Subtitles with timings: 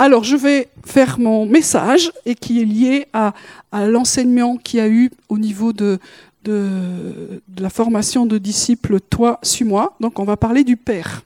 [0.00, 3.34] Alors, je vais faire mon message et qui est lié à,
[3.70, 5.98] l'enseignement qu'il y a eu au niveau de,
[6.46, 9.94] la formation de disciples Toi, suis-moi.
[10.00, 11.20] Donc, on va parler du Père.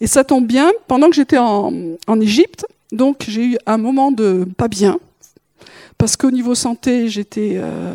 [0.00, 1.70] Et ça tombe bien, pendant que j'étais en,
[2.06, 4.98] en Égypte, donc j'ai eu un moment de pas bien,
[5.98, 7.56] parce qu'au niveau santé, j'étais...
[7.56, 7.94] Euh,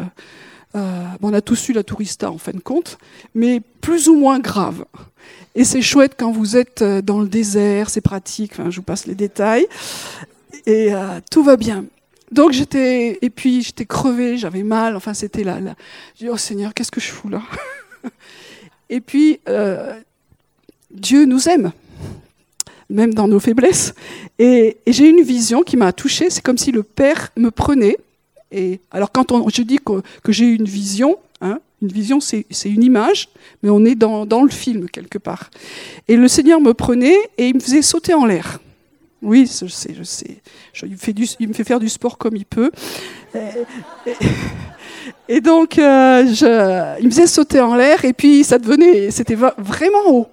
[0.75, 2.97] euh, on a tous eu la tourista en fin de compte,
[3.33, 4.85] mais plus ou moins grave.
[5.55, 9.05] Et c'est chouette quand vous êtes euh, dans le désert, c'est pratique, je vous passe
[9.05, 9.67] les détails,
[10.65, 10.91] et
[11.31, 11.85] tout va bien.
[12.31, 15.59] Donc j'étais, et puis j'étais crevée, j'avais mal, enfin c'était là.
[15.59, 15.75] là.
[16.17, 17.41] Dis, oh Seigneur, qu'est-ce que je fous là?
[18.91, 19.39] Et puis,
[20.91, 21.71] Dieu nous aime
[22.89, 23.93] même dans nos faiblesses.
[24.37, 26.29] Et, j'ai une vision qui m'a touchée.
[26.29, 27.97] C'est comme si le Père me prenait.
[28.51, 29.79] Et alors quand on, je dis
[30.23, 33.29] que, j'ai une vision, hein, une vision c'est une image,
[33.63, 35.49] mais on est dans, dans, le film quelque part.
[36.07, 38.59] Et le Seigneur me prenait et il me faisait sauter en l'air.
[39.21, 40.41] Oui, je sais, je sais.
[40.81, 42.71] il, me fait du, il, me fait faire du sport comme il peut.
[45.27, 49.35] Et, donc, euh, je, il me faisait sauter en l'air et puis ça devenait, c'était
[49.35, 50.27] vraiment haut.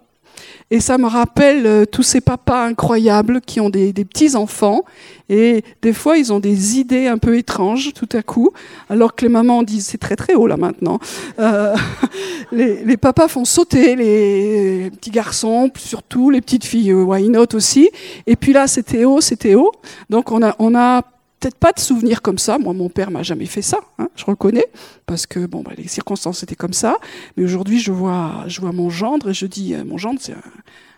[0.73, 4.85] Et ça me rappelle euh, tous ces papas incroyables qui ont des, petits-enfants.
[5.29, 8.51] Et des fois, ils ont des idées un peu étranges tout à coup,
[8.91, 10.99] alors que les mamans disent c'est très très haut là maintenant.
[11.39, 11.77] Euh,
[12.53, 17.91] les, papas font sauter les petits garçons, surtout les petites filles, euh, why not aussi?
[18.27, 19.73] Et puis là, c'était haut, c'était haut.
[20.11, 21.03] Donc on a, on a
[21.41, 22.59] peut-être pas de souvenirs comme ça.
[22.59, 24.67] Moi, mon père m'a jamais fait ça, hein, je reconnais,
[25.07, 26.99] parce que bon, bah, les circonstances étaient comme ça.
[27.37, 30.35] Mais aujourd'hui, je vois, je vois mon gendre et je dis, euh, mon gendre, c'est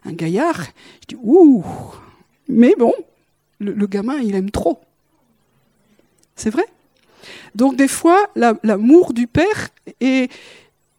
[0.05, 0.61] un, gaillard.
[1.03, 1.64] Je dis, ouh.
[2.48, 2.94] Mais bon,
[3.61, 4.81] le, gamin, il aime trop.
[6.34, 6.64] C'est vrai?
[7.55, 8.31] Donc des fois,
[8.62, 9.69] l'amour du père
[10.00, 10.31] est,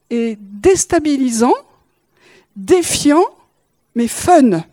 [0.09, 1.53] est déstabilisant,
[2.55, 3.25] défiant,
[3.95, 4.63] mais fun.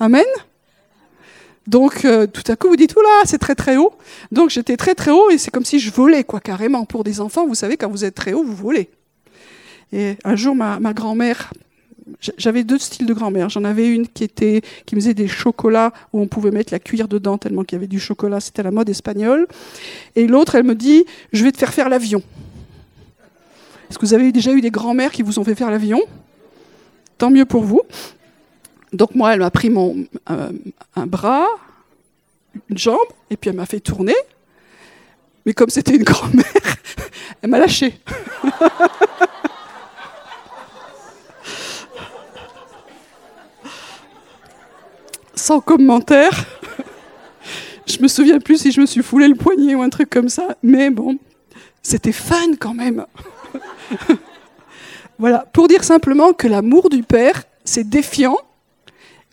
[0.00, 0.24] Amen?
[1.66, 3.92] Donc euh, tout à coup vous dites oula c'est très très haut.
[4.32, 6.84] Donc j'étais très très haut et c'est comme si je volais quoi carrément.
[6.84, 8.90] Pour des enfants vous savez quand vous êtes très haut vous volez.
[9.92, 11.52] Et un jour ma, grand-mère,
[12.38, 13.48] j'avais deux styles de grand-mère.
[13.48, 17.08] J'en avais une qui était qui faisait des chocolats où on pouvait mettre la cuillère
[17.08, 18.40] dedans tellement qu'il y avait du chocolat.
[18.40, 19.46] C'était la mode espagnole.
[20.16, 22.22] Et l'autre elle me dit je vais te faire faire l'avion.
[23.90, 26.00] Est-ce que vous avez déjà eu des grand-mères qui vous ont fait faire l'avion?
[27.18, 27.82] Tant mieux pour vous.
[28.92, 30.50] Donc moi, elle m'a pris mon, euh,
[30.96, 31.46] un bras,
[32.68, 32.98] une jambe,
[33.30, 34.16] et puis elle m'a fait tourner.
[35.46, 36.76] Mais comme c'était une grand-mère,
[37.42, 37.94] elle m'a lâché.
[45.34, 46.44] Sans commentaire.
[47.86, 50.28] Je me souviens plus si je me suis foulé le poignet ou un truc comme
[50.28, 51.18] ça, mais bon,
[51.82, 53.06] c'était fun quand même.
[55.18, 58.38] voilà, pour dire simplement que l'amour du Père, c'est défiant,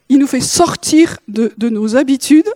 [0.09, 2.49] il nous fait sortir de, nos habitudes,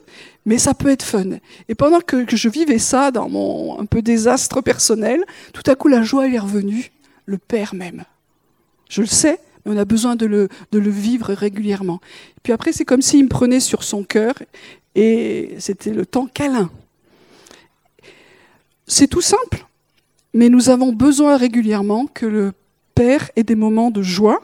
[0.46, 1.38] mais ça peut être fun.
[1.68, 5.24] Et pendant que, je vivais ça dans mon un peu désastre personnel,
[5.54, 6.92] tout à coup la joie est revenue,
[7.26, 8.06] le Père même.
[8.90, 12.00] Je le sais, mais on a besoin de le, de le vivre régulièrement.
[12.38, 14.34] Et puis après, c'est comme s'il me prenait sur son cœur,
[14.96, 16.70] et c'était le temps câlin.
[18.88, 19.66] C'est tout simple,
[20.34, 22.54] mais nous avons besoin régulièrement que le
[22.96, 24.42] Père ait des moments de joie,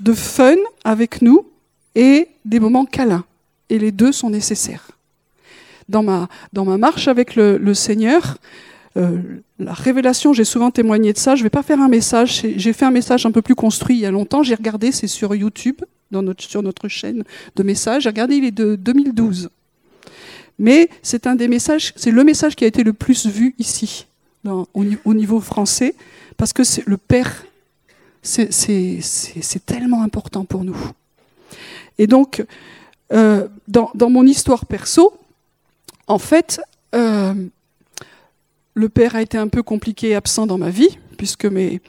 [0.00, 1.46] de fun avec nous,
[1.96, 3.24] et des moments câlins.
[3.68, 4.92] Et les deux sont nécessaires.
[5.88, 8.36] Dans ma, dans ma marche avec le, Seigneur,
[8.96, 9.20] euh,
[9.58, 11.34] la révélation, j'ai souvent témoigné de ça.
[11.34, 12.46] Je ne vais pas faire un message.
[12.56, 14.44] J'ai fait un message un peu plus construit il y a longtemps.
[14.44, 15.80] J'ai regardé, c'est sur YouTube,
[16.38, 17.24] sur notre chaîne
[17.56, 18.04] de messages.
[18.04, 19.48] J'ai regardé, il est de 2012.
[20.58, 24.06] Mais c'est un des messages, c'est le message qui a été le plus vu ici,
[24.46, 24.66] au,
[25.04, 25.94] au, niveau français,
[26.38, 27.44] parce que le Père,
[28.22, 30.76] c'est tellement important pour nous.
[31.98, 32.44] Et donc,
[33.12, 35.16] euh, dans, mon histoire perso,
[36.06, 36.60] en fait,
[36.94, 37.34] euh,
[38.74, 41.80] le père a été un peu compliqué et absent dans ma vie, puisque mes,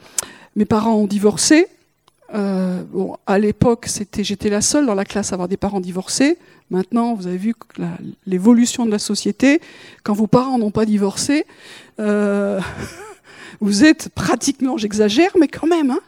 [0.56, 1.66] mes parents ont divorcé.
[2.34, 5.80] Euh, bon, à l'époque, c'était, j'étais la seule dans la classe à avoir des parents
[5.80, 6.38] divorcés.
[6.70, 7.54] Maintenant, vous avez vu
[8.26, 9.60] l'évolution de la société.
[10.02, 11.46] Quand vos parents n'ont pas divorcé,
[13.60, 16.00] vous êtes pratiquement, j'exagère, mais quand même, hein,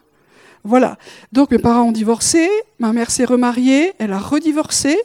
[0.64, 0.98] voilà.
[1.32, 2.48] Donc mes parents ont divorcé,
[2.78, 4.98] ma mère s'est remariée, elle a redivorcé.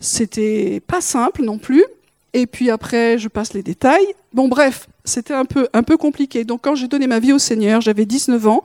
[0.00, 1.84] C'était pas simple non plus.
[2.32, 4.06] Et puis après, je passe les détails.
[4.32, 6.44] Bon, bref, c'était un peu, un peu compliqué.
[6.44, 8.64] Donc quand j'ai donné ma vie au Seigneur, j'avais 19 ans,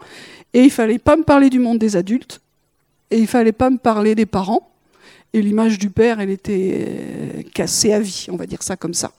[0.53, 2.41] et il fallait pas me parler du monde des adultes,
[3.11, 4.71] et il fallait pas me parler des parents.
[5.33, 8.94] Et l'image du père, elle était euh, cassée à vie, on va dire ça comme
[8.94, 9.11] ça.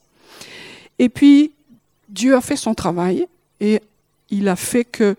[0.98, 1.52] Et puis,
[2.08, 3.26] Dieu a fait son travail,
[3.60, 3.80] et
[4.30, 5.14] il a fait que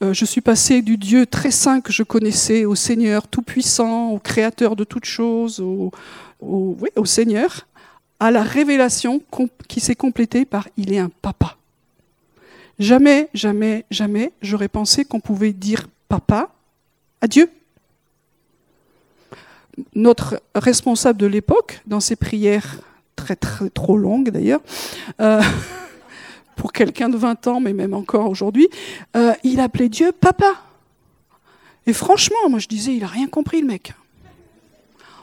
[0.00, 4.18] euh, je suis passé du Dieu très saint que je connaissais au Seigneur tout-puissant, au
[4.18, 7.66] Créateur de toutes choses, au, Seigneur,
[8.20, 9.20] à la révélation
[9.66, 11.56] qui s'est complétée par Il est un papa.
[12.78, 16.50] Jamais, jamais, jamais, j'aurais pensé qu'on pouvait dire papa
[17.20, 17.50] à Dieu.
[19.96, 22.78] Notre responsable de l'époque, dans ses prières
[23.16, 24.60] très, très trop longues d'ailleurs,
[25.20, 25.42] euh,
[26.58, 28.68] pour quelqu'un de 20 ans, mais même encore aujourd'hui,
[29.16, 30.54] euh, il appelait Dieu papa.
[31.86, 33.94] Et franchement, moi je disais, il n'a rien compris le mec.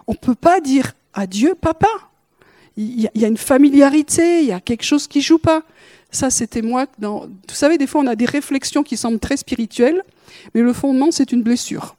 [0.08, 1.90] On ne peut pas dire à Dieu papa.
[2.78, 5.64] Il y, a une familiarité, il y a quelque chose qui joue pas.
[6.12, 6.88] Ça, c'était moi.
[7.00, 7.22] Dans...
[7.22, 10.04] Vous savez, des fois, on a des réflexions qui semblent très spirituelles,
[10.54, 11.96] mais le fondement, c'est une blessure.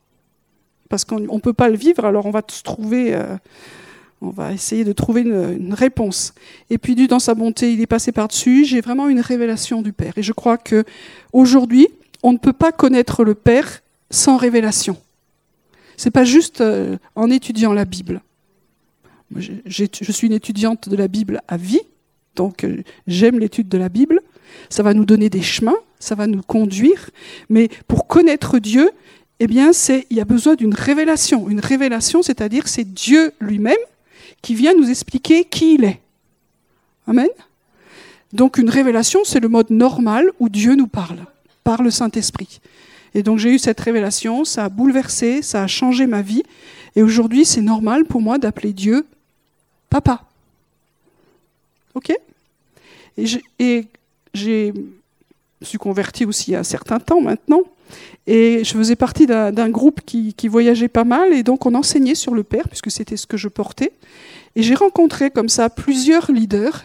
[0.90, 3.14] Parce qu'on ne peut pas le vivre, alors on va se trouver.
[3.14, 3.36] Euh,
[4.22, 6.32] on va essayer de trouver une, réponse.
[6.70, 8.64] Et puis, Dieu, dans sa bonté, il est passé par-dessus.
[8.64, 10.14] J'ai vraiment une révélation du Père.
[10.16, 10.84] Et je crois que
[11.32, 11.88] aujourd'hui,
[12.22, 14.96] on ne peut pas connaître le Père sans révélation.
[15.96, 18.20] C'est pas juste euh, en étudiant la Bible.
[19.34, 21.80] je suis une étudiante de la Bible à vie,
[22.36, 24.20] donc euh, j'aime l'étude de la Bible.
[24.68, 27.10] Ça va nous donner des chemins, ça va nous conduire.
[27.48, 28.90] Mais pour connaître Dieu,
[29.40, 29.72] eh bien,
[30.10, 31.48] il y a besoin d'une révélation.
[31.48, 33.76] Une révélation, c'est-à-dire c'est Dieu lui-même
[34.42, 36.00] qui vient nous expliquer qui il est.
[37.06, 37.28] Amen.
[38.32, 41.24] Donc une révélation, c'est le mode normal où Dieu nous parle,
[41.64, 42.60] par le Saint-Esprit.
[43.14, 46.42] Et donc j'ai eu cette révélation, ça a bouleversé, ça a changé ma vie.
[46.96, 49.06] Et aujourd'hui, c'est normal pour moi d'appeler Dieu
[49.88, 50.24] papa.
[51.94, 52.12] OK?
[53.16, 53.86] Et
[54.34, 54.74] j'ai
[55.62, 57.62] je suis convertie aussi il y a un certain temps maintenant.
[58.26, 62.34] Et je faisais partie d'un groupe qui, voyageait pas mal, et donc on enseignait sur
[62.34, 63.92] le Père, puisque c'était ce que je portais.
[64.54, 66.84] Et j'ai rencontré comme ça plusieurs leaders,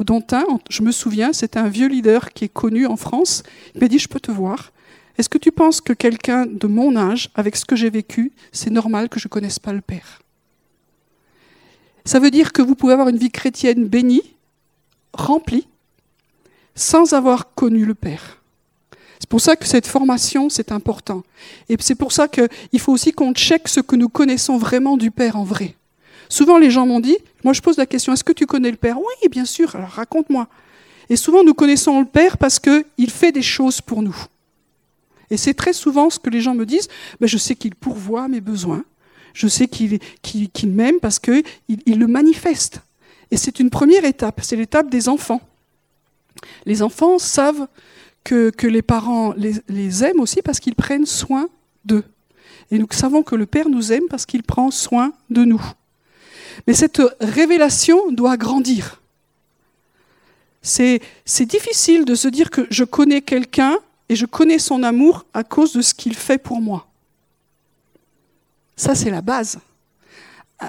[0.00, 3.42] dont un, je me souviens, c'était un vieux leader qui est connu en France.
[3.74, 4.72] Il m'a dit, je peux te voir.
[5.18, 8.70] Est-ce que tu penses que quelqu'un de mon âge, avec ce que j'ai vécu, c'est
[8.70, 10.22] normal que je ne connaisse pas le Père?
[12.04, 14.34] Ça veut dire que vous pouvez avoir une vie chrétienne bénie,
[15.12, 15.66] remplie,
[16.74, 18.40] sans avoir connu le Père.
[19.26, 21.24] C'est pour ça que cette formation, c'est important.
[21.68, 25.10] Et c'est pour ça qu'il faut aussi qu'on check ce que nous connaissons vraiment du
[25.10, 25.74] Père en vrai.
[26.28, 28.76] Souvent, les gens m'ont dit, moi je pose la question, est-ce que tu connais le
[28.76, 28.98] Père?
[28.98, 30.46] Oui, bien sûr, alors raconte-moi.
[31.08, 34.16] Et souvent, nous connaissons le Père parce qu'il fait des choses pour nous.
[35.28, 36.86] Et c'est très souvent ce que les gens me disent,
[37.18, 38.84] ben, je sais qu'il pourvoit mes besoins,
[39.34, 39.98] je sais qu'il
[40.66, 42.80] m'aime parce qu'il il le manifeste.
[43.32, 45.40] Et c'est une première étape, c'est l'étape des enfants.
[46.64, 47.66] Les enfants savent
[48.26, 51.48] que, les parents les, aiment aussi parce qu'ils prennent soin
[51.84, 52.04] d'eux.
[52.70, 55.62] Et nous savons que le Père nous aime parce qu'il prend soin de nous.
[56.66, 59.00] Mais cette révélation doit grandir.
[60.62, 61.00] C'est
[61.40, 63.78] difficile de se dire que je connais quelqu'un
[64.08, 66.88] et je connais son amour à cause de ce qu'il fait pour moi.
[68.74, 69.58] Ça, c'est la base.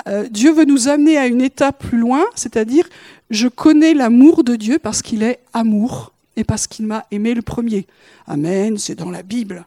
[0.08, 2.88] Euh, Dieu veut nous amener à une étape plus loin, c'est-à-dire
[3.32, 7.42] je connais l'amour de Dieu parce qu'il est amour et parce qu'il m'a aimé le
[7.42, 7.86] premier.
[8.28, 9.66] Amen, c'est dans la Bible.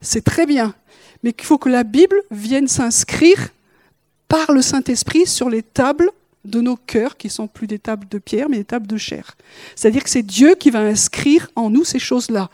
[0.00, 0.74] C'est très bien.
[1.22, 3.50] Mais il faut que la Bible vienne s'inscrire
[4.26, 6.10] par le Saint-Esprit sur les tables
[6.44, 9.36] de nos cœurs, qui sont plus des tables de pierre, mais des tables de chair.
[9.76, 12.48] C'est-à-dire que c'est Dieu qui va inscrire en nous ces choses-là.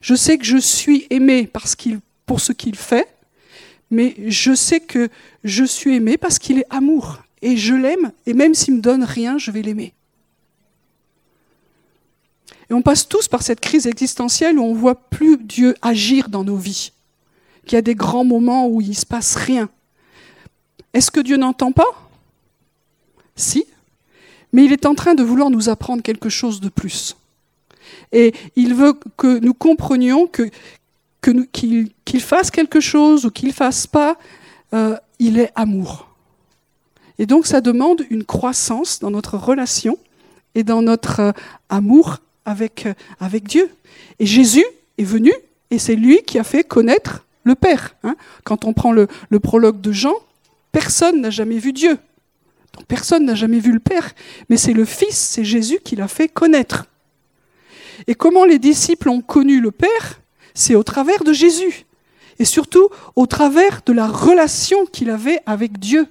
[0.00, 3.08] Je sais que je suis aimé parce qu'il, pour ce qu'il fait,
[3.90, 5.08] mais je sais que
[5.42, 7.18] je suis aimé parce qu'il est amour.
[7.42, 9.94] Et je l'aime, et même s'il me donne rien, je vais l'aimer.
[12.70, 16.44] Et on passe tous par cette crise existentielle où on voit plus Dieu agir dans
[16.44, 16.92] nos vies,
[17.66, 19.68] qu'il y a des grands moments où il ne se passe rien.
[20.94, 22.08] Est-ce que Dieu n'entend pas?
[23.34, 23.64] Si,
[24.52, 27.16] mais il est en train de vouloir nous apprendre quelque chose de plus.
[28.12, 34.16] Et il veut que nous comprenions qu'il, fasse quelque chose ou qu'il ne fasse pas,
[34.74, 36.08] euh, il est amour.
[37.18, 39.98] Et donc ça demande une croissance dans notre relation
[40.54, 41.32] et dans notre euh,
[41.68, 42.18] amour
[42.50, 43.70] avec, euh, avec Dieu.
[44.18, 44.64] Et Jésus
[44.98, 45.32] est venu
[45.70, 47.94] et c'est lui qui a fait connaître le Père.
[48.02, 48.16] Hein.
[48.44, 49.08] Quand on prend le,
[49.40, 50.14] prologue de Jean,
[50.72, 51.98] personne n'a jamais vu Dieu.
[52.88, 54.12] Personne n'a jamais vu le Père,
[54.48, 56.86] mais c'est le Fils, c'est Jésus qui l'a fait connaître.
[58.06, 60.20] Et comment les disciples ont connu le Père
[60.54, 61.84] C'est au travers de Jésus.
[62.38, 66.06] Et surtout au travers de la relation qu'il avait avec Dieu.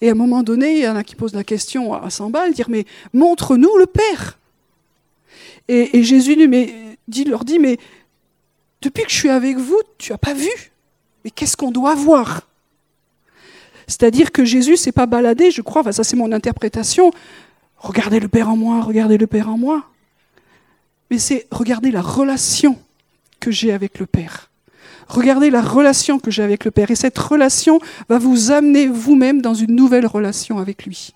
[0.00, 2.30] Et à un moment donné, il y en a qui posent la question à 100
[2.30, 4.38] balles, dire mais montre-nous le Père.
[5.68, 6.36] Et, Jésus
[7.08, 7.78] dit, leur dit, mais
[8.82, 10.50] depuis que je suis avec vous, tu n'as pas vu?
[11.24, 12.42] Mais qu'est-ce qu'on doit voir?
[13.86, 17.10] C'est-à-dire que Jésus s'est pas baladé, je crois, ça c'est mon interprétation,
[17.76, 19.88] regardez le Père en moi, regardez le Père en moi.
[21.10, 22.78] Mais c'est regarder la relation
[23.38, 24.50] que j'ai avec le Père.
[25.08, 26.90] Regardez la relation que j'ai avec le Père.
[26.90, 31.12] Et cette relation va vous amener vous-même dans une nouvelle relation avec lui.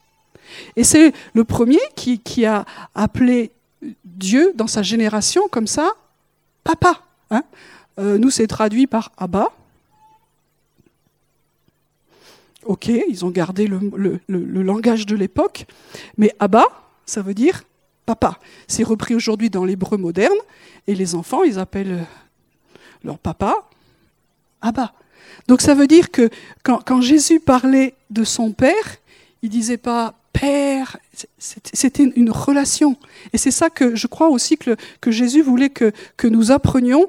[0.76, 2.64] Et c'est le premier qui, qui, a
[2.94, 3.50] appelé
[4.04, 5.92] Dieu dans sa génération comme ça,
[6.64, 7.02] papa.
[7.30, 7.42] Hein.
[7.98, 9.48] Euh, nous, c'est traduit par Abba.
[12.64, 15.66] Ok, ils ont gardé le, langage de l'époque,
[16.18, 16.64] mais Abba,
[17.06, 17.64] ça veut dire
[18.04, 18.38] papa.
[18.68, 20.36] C'est repris aujourd'hui dans l'hébreu moderne,
[20.86, 22.06] et les enfants, ils appellent
[23.02, 23.68] leur papa
[24.60, 24.92] Abba.
[25.48, 26.28] Donc ça veut dire que
[26.62, 28.74] quand, quand Jésus parlait de son Père,
[29.42, 30.96] il disait pas Père,
[31.28, 32.96] c'était une relation.
[33.34, 37.08] Et c'est ça que je crois aussi que, que Jésus voulait que, que nous apprenions.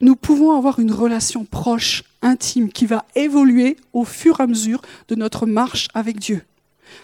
[0.00, 4.82] Nous pouvons avoir une relation proche, intime, qui va évoluer au fur et à mesure
[5.08, 6.42] de notre marche avec Dieu.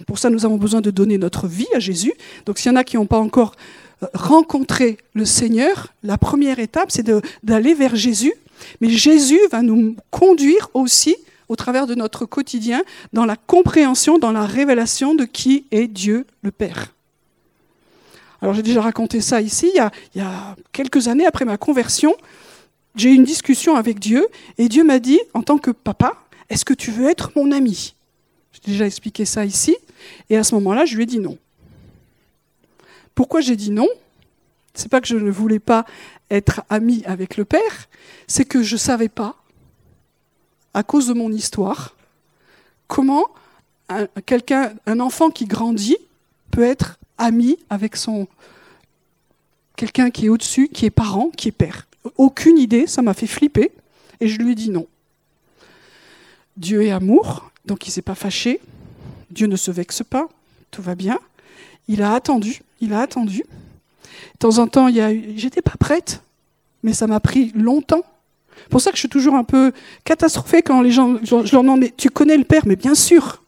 [0.07, 2.13] Pour ça, nous avons besoin de donner notre vie à Jésus.
[2.47, 3.57] Donc s'il y en a qui n'ont pas encore
[4.03, 7.11] euh, rencontré le Seigneur, la première étape, c'est
[7.43, 8.35] d'aller vers Jésus.
[8.81, 11.17] Mais Jésus va nous conduire aussi
[11.49, 12.83] au travers de notre quotidien
[13.13, 16.93] dans la compréhension, dans la révélation de qui est Dieu le Père.
[18.41, 22.15] Alors j'ai déjà raconté ça ici, il y, a, quelques années après ma conversion,
[22.95, 24.27] j'ai eu une discussion avec Dieu
[24.59, 26.13] et Dieu m'a dit, en tant que papa,
[26.51, 27.95] est-ce que tu veux être mon ami?
[28.53, 29.77] J'ai déjà expliqué ça ici
[30.29, 31.39] et à ce moment-là, je lui ai dit non.
[33.15, 33.89] Pourquoi j'ai dit non?
[34.75, 35.87] C'est pas que je ne voulais pas
[36.31, 37.89] être ami avec le Père,
[38.27, 39.37] c'est que je ne savais pas
[40.75, 41.95] à cause de mon histoire,
[42.89, 43.27] comment
[43.89, 45.97] un, enfant qui grandit
[46.51, 48.27] peut être ami avec son
[49.77, 51.87] quelqu'un qui est au-dessus, qui est parent, qui est père.
[52.17, 53.73] Aucune idée, ça m'a fait flipper,
[54.21, 54.87] et je lui ai dit non.
[56.57, 58.61] Dieu est amour, donc il s'est pas fâché.
[59.31, 60.29] Dieu ne se vexe pas,
[60.71, 61.19] tout va bien.
[61.89, 63.39] Il a attendu, il a attendu.
[63.39, 66.23] De temps en temps, il y j'étais pas prête,
[66.83, 68.05] mais ça m'a pris longtemps
[68.63, 69.73] c'est pour ça que je suis toujours un peu
[70.05, 72.63] catastrophée quand les gens, je leur demande, tu connais le Père?
[72.67, 73.43] Mais bien sûr.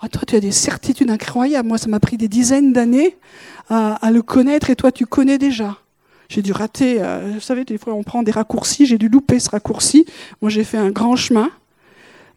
[0.00, 1.68] Ah, toi, tu as des certitudes incroyables.
[1.68, 3.16] Moi, ça m'a pris des dizaines d'années
[3.68, 5.76] à, le connaître et toi, tu connais déjà.
[6.28, 9.40] J'ai dû rater, euh, vous savez, des fois, on prend des raccourcis, j'ai dû louper
[9.40, 10.06] ce raccourci.
[10.40, 11.50] Moi, j'ai fait un grand chemin.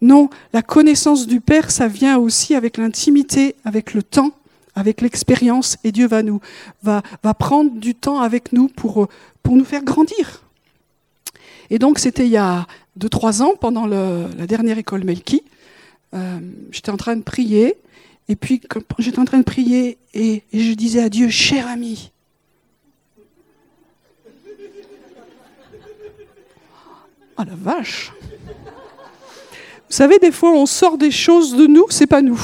[0.01, 4.31] Non, la connaissance du Père, ça vient aussi avec l'intimité, avec le temps,
[4.73, 6.39] avec l'expérience, et Dieu va nous,
[6.81, 9.07] va, va prendre du temps avec nous pour,
[9.43, 10.41] pour nous faire grandir.
[11.71, 12.67] Et donc, c'était il y a
[12.99, 15.41] 2-3 ans, pendant la dernière école Melki.
[16.13, 17.77] Euh, j'étais en train de prier.
[18.27, 18.61] Et puis,
[18.99, 22.11] j'étais en train de prier et, je disais à Dieu, cher ami,
[27.37, 28.11] Ah la vache
[29.87, 32.39] Vous savez, des fois, on sort des choses de nous, c'est pas nous.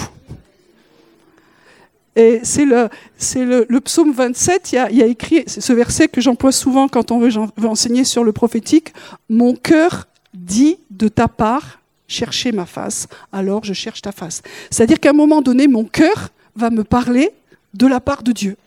[2.17, 7.11] Et c'est le, psaume 27, il y a, écrit ce verset que j'emploie souvent quand
[7.11, 7.29] on veut,
[7.63, 8.91] enseigner sur le prophétique.
[9.29, 14.41] Mon cœur dit de ta part, chercher ma face, alors je cherche ta face.
[14.71, 17.29] C'est-à-dire qu'à un moment donné, mon cœur va me parler
[17.75, 18.57] de la part de Dieu.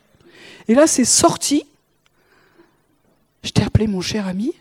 [0.68, 1.64] Et là, c'est sorti.
[3.42, 4.52] Je t'ai appelé mon cher ami.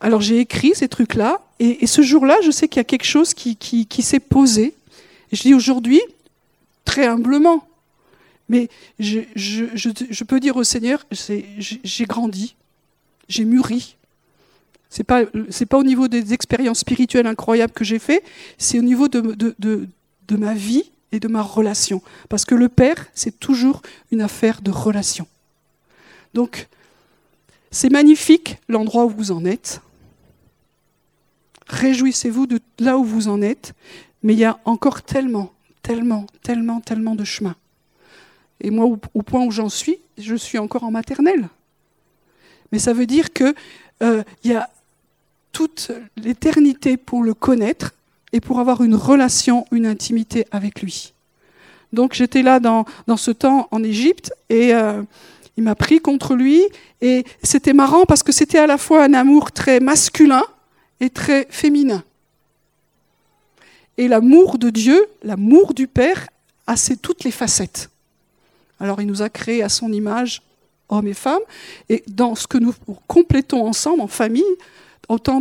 [0.00, 3.34] Alors j'ai écrit ces trucs-là, et, ce jour-là, je sais qu'il y a quelque chose
[3.34, 4.74] qui s'est posé
[5.32, 6.00] je dis aujourd'hui,
[6.84, 7.66] très humblement,
[8.48, 12.56] mais je, peux dire au Seigneur, j'ai grandi,
[13.28, 13.96] j'ai mûri.
[14.90, 18.22] Ce n'est pas, pas au niveau des expériences spirituelles incroyables que j'ai fait,
[18.58, 19.88] c'est au niveau de, de,
[20.28, 22.02] de ma vie et de ma relation.
[22.28, 25.26] Parce que le Père, c'est toujours une affaire de relation.
[26.34, 26.68] Donc,
[27.70, 29.80] c'est magnifique l'endroit où vous en êtes.
[31.66, 33.74] Réjouissez-vous de là où vous en êtes.
[34.24, 35.52] Mais il y a encore tellement,
[35.82, 37.54] tellement, tellement, tellement de chemin.
[38.60, 41.48] Et moi, au, point où j'en suis, je suis encore en maternelle.
[42.72, 43.54] Mais ça veut dire qu'il
[44.02, 44.70] euh, y a
[45.52, 47.92] toute l'éternité pour le connaître
[48.32, 51.12] et pour avoir une relation, une intimité avec lui.
[51.92, 55.02] Donc j'étais là dans, ce temps en Égypte et euh,
[55.56, 56.62] il m'a pris contre lui
[57.00, 60.42] et c'était marrant parce que c'était à la fois un amour très masculin
[60.98, 62.02] et très féminin.
[63.96, 66.28] Et l'amour de Dieu, l'amour du Père,
[66.66, 67.90] a ses, toutes les facettes.
[68.80, 70.42] Alors il nous a créés à son image,
[70.88, 71.42] hommes et femmes,
[71.88, 72.74] et dans ce que nous
[73.06, 74.42] complétons ensemble en famille,
[75.08, 75.40] en tant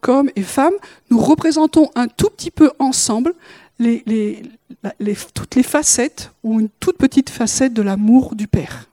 [0.00, 0.74] qu'hommes et femmes,
[1.10, 3.34] nous représentons un tout petit peu ensemble
[5.34, 8.88] toutes les facettes ou une toute petite facette de l'amour du Père.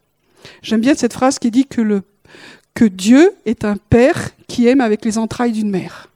[0.62, 5.17] J'aime bien cette phrase qui dit que Dieu est un Père qui aime avec les
[5.17, 6.10] entrailles d'une mère.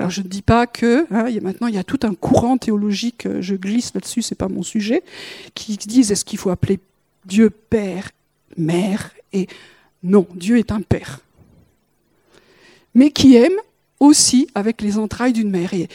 [0.00, 2.14] Alors je ne dis pas que hein, y a maintenant il y a tout un
[2.14, 5.02] courant théologique, euh, je glisse là-dessus, c'est pas mon sujet,
[5.54, 6.80] qui disent est-ce qu'il faut appeler
[7.26, 8.10] Dieu Père
[8.56, 9.10] mère.
[9.32, 9.46] Et
[10.02, 11.20] non, Dieu est un père.
[12.94, 13.58] Mais qui aime
[14.00, 15.72] aussi avec les entrailles d'une mère.
[15.74, 15.88] Et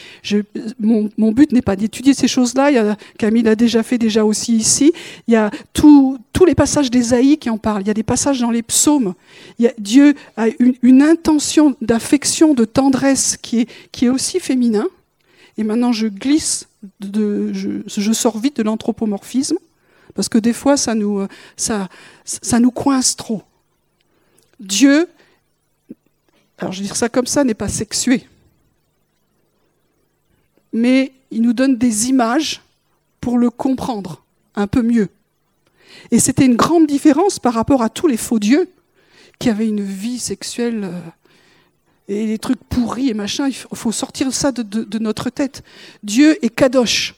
[0.78, 2.70] mon, but n'est pas d'étudier ces choses-là.
[2.70, 4.92] Il a, Camille l'a déjà fait déjà aussi ici.
[5.26, 7.82] Il y a tout, tous les passages d'Ésaïe qui en parlent.
[7.82, 9.14] Il y a des passages dans les psaumes.
[9.78, 10.46] Dieu a
[10.82, 14.86] une, intention d'affection, de tendresse qui est, qui est aussi féminin.
[15.58, 16.68] Et maintenant, je glisse,
[17.00, 19.56] je, je sors vite de l'anthropomorphisme
[20.14, 21.88] parce que des fois, ça nous, ça,
[22.24, 23.42] ça nous coince trop.
[24.60, 25.08] Dieu
[26.58, 28.26] alors je vais dire ça comme ça, n'est pas sexué.
[30.72, 32.62] Mais il nous donne des images
[33.20, 35.08] pour le comprendre un peu mieux.
[36.10, 38.68] Et c'était une grande différence par rapport à tous les faux dieux
[39.38, 41.00] qui avaient une vie sexuelle euh,
[42.08, 43.48] et des trucs pourris et machin.
[43.48, 45.62] Il faut sortir ça de, de, de notre tête.
[46.02, 47.14] Dieu est kadosh.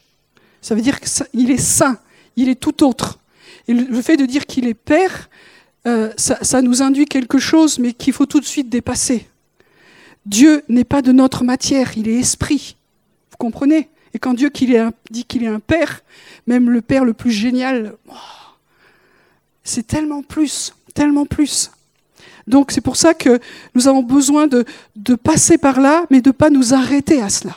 [0.60, 1.98] Ça veut dire qu'il est saint,
[2.36, 3.20] il est tout autre.
[3.68, 5.28] Et le fait de dire qu'il est père,
[5.86, 9.26] euh, ça, nous induit quelque chose, mais qu'il faut tout de suite dépasser.
[10.26, 12.76] Dieu n'est pas de notre matière, il est esprit.
[13.30, 13.88] Vous comprenez?
[14.12, 14.50] Et quand Dieu
[15.10, 16.02] dit qu'il est un père,
[16.46, 18.14] même le père le plus génial, oh,
[19.62, 21.70] c'est tellement plus, tellement plus.
[22.46, 23.38] Donc c'est pour ça que
[23.74, 24.64] nous avons besoin de,
[25.14, 27.56] passer par là, mais de ne pas nous arrêter à cela.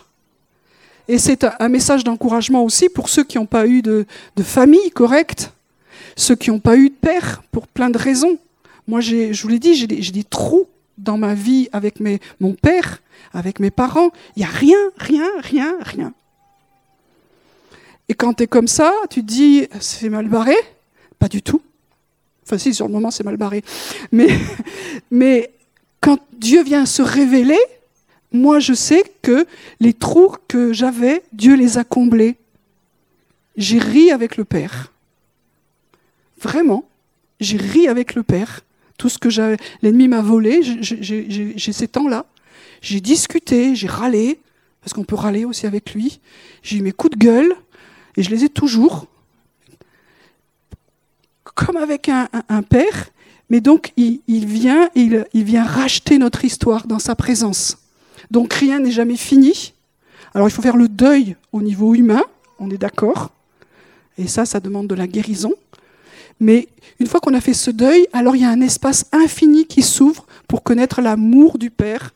[1.08, 4.06] Et c'est un message d'encouragement aussi pour ceux qui n'ont pas eu de
[4.44, 5.52] famille correcte,
[6.16, 8.38] ceux qui n'ont pas eu de père pour plein de raisons.
[8.88, 10.68] Moi, je vous l'ai dit, j'ai des, trous
[10.98, 12.00] dans ma vie avec
[12.40, 13.02] mon père,
[13.34, 14.10] avec mes parents.
[14.36, 16.14] Il n'y a rien, rien, rien, rien.
[18.10, 20.56] Et quand tu es comme ça, tu te dis, c'est mal barré?
[21.20, 21.62] Pas du tout.
[22.44, 23.64] Enfin si, sur le moment, c'est mal barré.
[25.12, 25.54] Mais
[26.02, 27.60] quand Dieu vient se révéler,
[28.34, 29.46] moi, je sais que
[29.80, 32.36] les trous que j'avais, Dieu les a comblés.
[33.58, 34.91] J'ai ri avec le Père.
[36.42, 36.86] Vraiment,
[37.40, 38.62] j'ai ri avec le Père.
[38.98, 39.30] Tout ce que
[39.82, 42.26] l'ennemi m'a volé, j'ai ces temps-là.
[42.82, 44.40] J'ai discuté, j'ai râlé,
[44.82, 46.20] parce qu'on peut râler aussi avec lui.
[46.64, 47.56] J'ai eu mes coups de gueule,
[48.18, 49.06] et je les ai toujours.
[51.44, 52.28] Comme avec un,
[52.64, 53.10] père,
[53.50, 57.78] mais donc il, il vient, il, il vient racheter notre histoire dans sa présence.
[58.32, 59.74] Donc rien n'est jamais fini.
[60.34, 62.24] Alors il faut faire le deuil au niveau humain,
[62.58, 63.32] on est d'accord.
[64.18, 65.54] Et ça, ça demande de la guérison.
[66.42, 66.68] Mais
[67.00, 69.84] une fois qu'on a fait ce deuil, alors il y a un espace infini qui
[69.84, 72.16] s'ouvre pour connaître l'amour du Père,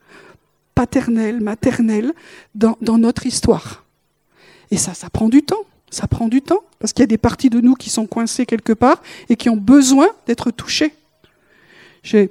[0.73, 2.11] paternel, maternel,
[2.55, 3.85] dans, notre histoire.
[4.71, 5.63] Et ça, ça prend du temps.
[5.91, 8.47] Ça prend du temps, parce qu'il y a des parties de nous qui sont coincées
[8.47, 10.93] quelque part et qui ont besoin d'être touchées.
[12.11, 12.25] A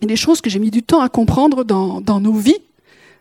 [0.00, 2.62] des choses que j'ai mis du temps à comprendre dans, dans nos vies,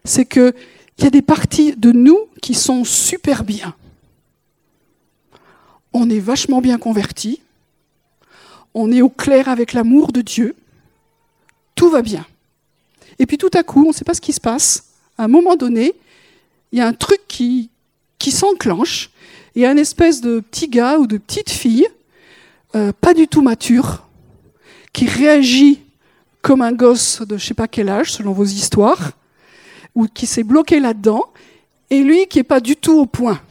[0.06, 0.54] c'est qu'il
[1.00, 3.76] y a des parties de nous qui sont super bien.
[5.92, 7.42] On est vachement bien convertis,
[8.74, 10.56] on est au clair avec l'amour de Dieu,
[11.76, 12.26] tout va bien.
[13.20, 14.86] Et puis tout à coup, on ne sait pas ce qui se passe.
[15.18, 15.94] À un moment donné,
[16.72, 17.70] il y a un truc qui,
[18.20, 19.10] s'enclenche.
[19.56, 21.88] Il y a une espèce de petit gars ou de petite fille,
[22.76, 24.08] euh, pas du tout mature,
[24.94, 25.82] qui réagit
[26.42, 29.12] comme un gosse de je sais pas quel âge, selon vos histoires,
[29.96, 31.26] ou qui s'est bloqué là-dedans,
[31.90, 33.42] et lui qui n'est pas du tout au point.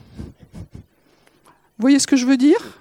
[0.73, 2.78] Vous voyez ce que je veux dire?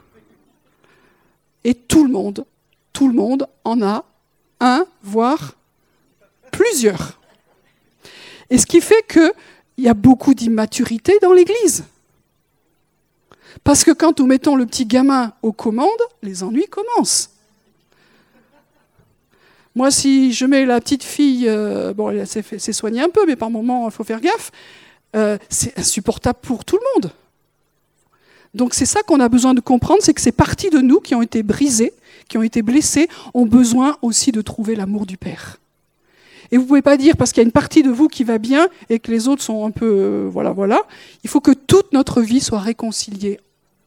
[1.67, 2.45] Et tout le monde,
[2.93, 4.05] tout le monde en a
[4.61, 5.55] un, voire
[6.49, 7.19] plusieurs.
[8.49, 9.33] Et ce qui fait qu'il
[9.77, 11.83] y a beaucoup d'immaturité dans l'Église.
[13.65, 15.89] Parce que quand nous mettons le petit gamin aux commandes,
[16.23, 17.31] les ennuis commencent.
[19.75, 23.35] Moi, si je mets la petite fille, euh, bon, elle s'est soignée un peu, mais
[23.35, 24.51] par moment, il faut faire gaffe,
[25.17, 27.11] euh, c'est insupportable pour tout le monde.
[28.57, 31.15] Donc c'est ça qu'on a besoin de comprendre, c'est que ces parties de nous qui
[31.15, 31.93] ont été brisées,
[32.27, 35.59] qui ont été blessées, ont besoin aussi de trouver l'amour du Père.
[36.51, 38.23] Et vous ne pouvez pas dire parce qu'il y a une partie de vous qui
[38.23, 40.81] va bien et que les autres sont un peu euh, voilà voilà.
[41.23, 43.39] Il faut que toute notre vie soit réconciliée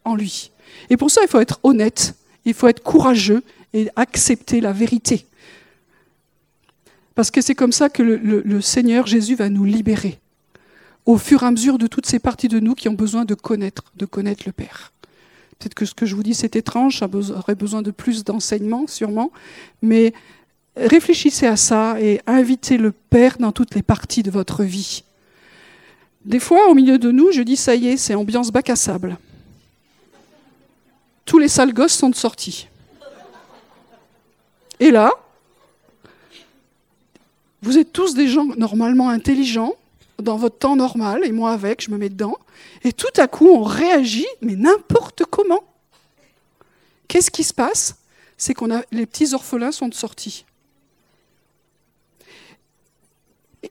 [0.04, 0.50] en lui.
[0.88, 5.26] Et pour ça, il faut être honnête, il faut être courageux et accepter la vérité.
[7.14, 10.18] Parce que c'est comme ça que le, Seigneur Jésus va nous libérer
[11.10, 13.34] au fur et à mesure de toutes ces parties de nous qui ont besoin de
[13.34, 14.92] connaître, de connaître le Père.
[15.58, 18.86] Peut-être que ce que je vous dis, c'est étrange, ça aurait besoin de plus d'enseignement,
[18.86, 19.32] sûrement,
[19.82, 20.14] mais
[20.76, 25.02] réfléchissez à ça et invitez le Père dans toutes les parties de votre vie.
[26.24, 28.76] Des fois, au milieu de nous, je dis, ça y est, c'est ambiance bac à
[28.76, 29.18] sable.
[31.24, 32.68] Tous les sales gosses sont sortis.
[34.78, 35.10] Et là,
[37.62, 39.74] vous êtes tous des gens normalement intelligents,
[40.22, 42.38] dans votre temps normal, et moi avec, je me mets dedans,
[42.84, 45.64] et tout à coup, on réagit, mais n'importe comment.
[47.08, 47.96] Qu'est-ce qui se passe?
[48.36, 50.44] C'est qu'on a les petits orphelins sont sortis.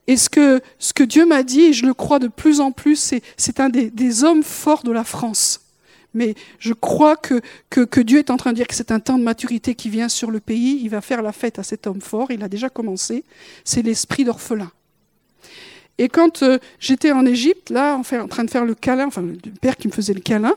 [0.06, 2.70] Et ce que, ce que Dieu m'a dit, et je le crois de plus en
[2.70, 5.60] plus, c'est, c'est un des, des, hommes forts de la France.
[6.14, 9.00] Mais je crois que, que, que, Dieu est en train de dire que c'est un
[9.00, 10.80] temps de maturité qui vient sur le pays.
[10.82, 12.30] Il va faire la fête à cet homme fort.
[12.30, 13.24] Il a déjà commencé.
[13.64, 14.70] C'est l'esprit d'orphelin.
[15.98, 19.22] Et quand euh, j'étais en Égypte, là, en, en train de faire le câlin, enfin,
[19.22, 20.54] le père qui me faisait le câlin,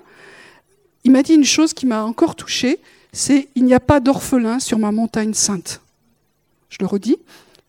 [1.04, 2.80] il m'a dit une chose qui m'a encore touchée
[3.14, 5.80] c'est il n'y a pas d'orphelin sur ma montagne sainte.
[6.70, 7.18] Je le redis,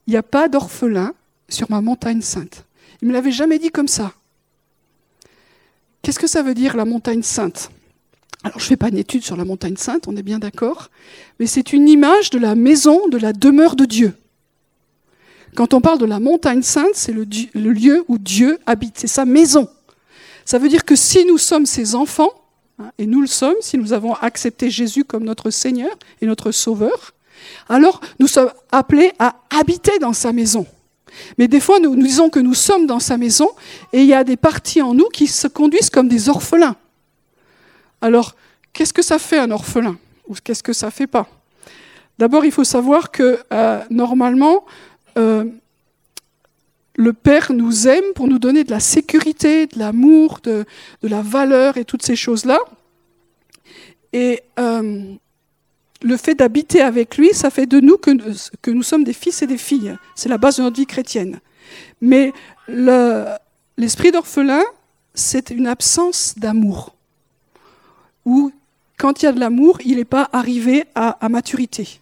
[0.06, 1.12] il n'y a pas d'orphelin
[1.48, 2.64] sur ma montagne sainte.
[3.00, 4.14] Il ne me l'avait jamais dit comme ça.
[6.00, 7.70] Qu'est-ce que ça veut dire la montagne sainte?
[8.42, 10.90] Alors je ne fais pas une étude sur la montagne sainte, on est bien d'accord,
[11.38, 14.14] mais c'est une image de la maison, de la demeure de Dieu.
[15.54, 19.24] Quand on parle de la montagne sainte, c'est le, lieu où Dieu habite, c'est sa
[19.24, 19.68] maison.
[20.44, 22.30] Ça veut dire que si nous sommes ses enfants,
[22.78, 25.90] hein, et nous le sommes, si nous avons accepté Jésus comme notre Seigneur
[26.20, 27.14] et notre Sauveur,
[27.68, 30.66] alors nous sommes appelés à habiter dans sa maison.
[31.38, 33.48] Mais des fois, nous, disons que nous sommes dans sa maison
[33.92, 36.76] et il y a des parties en nous qui se conduisent comme des orphelins.
[38.00, 38.34] Alors,
[38.72, 39.96] qu'est-ce que ça fait un orphelin?
[40.26, 41.28] Ou qu'est-ce que ça fait pas?
[42.18, 44.64] D'abord, il faut savoir que euh, normalement,
[45.18, 45.44] euh,
[46.96, 50.64] le Père nous aime pour nous donner de la sécurité, de l'amour, de,
[51.02, 52.58] la valeur et toutes ces choses-là.
[54.12, 55.14] Et euh,
[56.02, 59.46] le fait d'habiter avec lui, ça fait de nous que, nous sommes des fils et
[59.46, 59.96] des filles.
[60.14, 61.40] C'est la base de notre vie chrétienne.
[62.00, 62.32] Mais
[63.76, 64.62] l'esprit d'orphelin,
[65.14, 66.94] c'est une absence d'amour.
[68.24, 68.52] Ou
[68.98, 72.00] quand il y a de l'amour, il n'est pas arrivé à, maturité.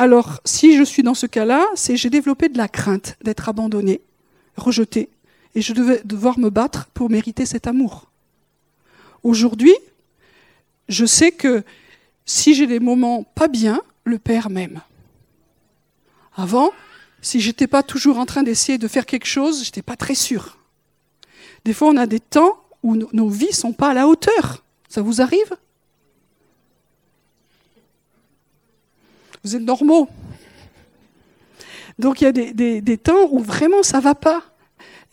[0.00, 4.00] Alors, si je suis dans ce cas-là, c'est j'ai développé de la crainte d'être abandonné,
[4.56, 5.08] rejeté,
[5.56, 8.08] et je devais devoir me battre pour mériter cet amour.
[9.24, 9.74] Aujourd'hui,
[10.88, 11.64] je sais que
[12.24, 14.80] si j'ai des moments pas bien, le Père m'aime.
[16.36, 16.70] Avant,
[17.20, 20.58] si j'étais pas toujours en train d'essayer de faire quelque chose, j'étais pas très sûr.
[21.64, 24.62] Des fois, on a des temps où nos vies sont pas à la hauteur.
[24.88, 25.56] Ça vous arrive?
[29.48, 30.10] Vous êtes normaux.
[31.98, 34.42] Donc il y a des, temps où vraiment ça va pas.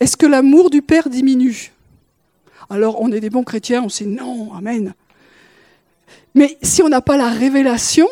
[0.02, 1.72] Est-ce que l'amour du Père diminue?
[2.70, 4.94] Alors on est des bons chrétiens, on sait non, amen.
[6.34, 8.10] Mais si on n'a pas la révélation,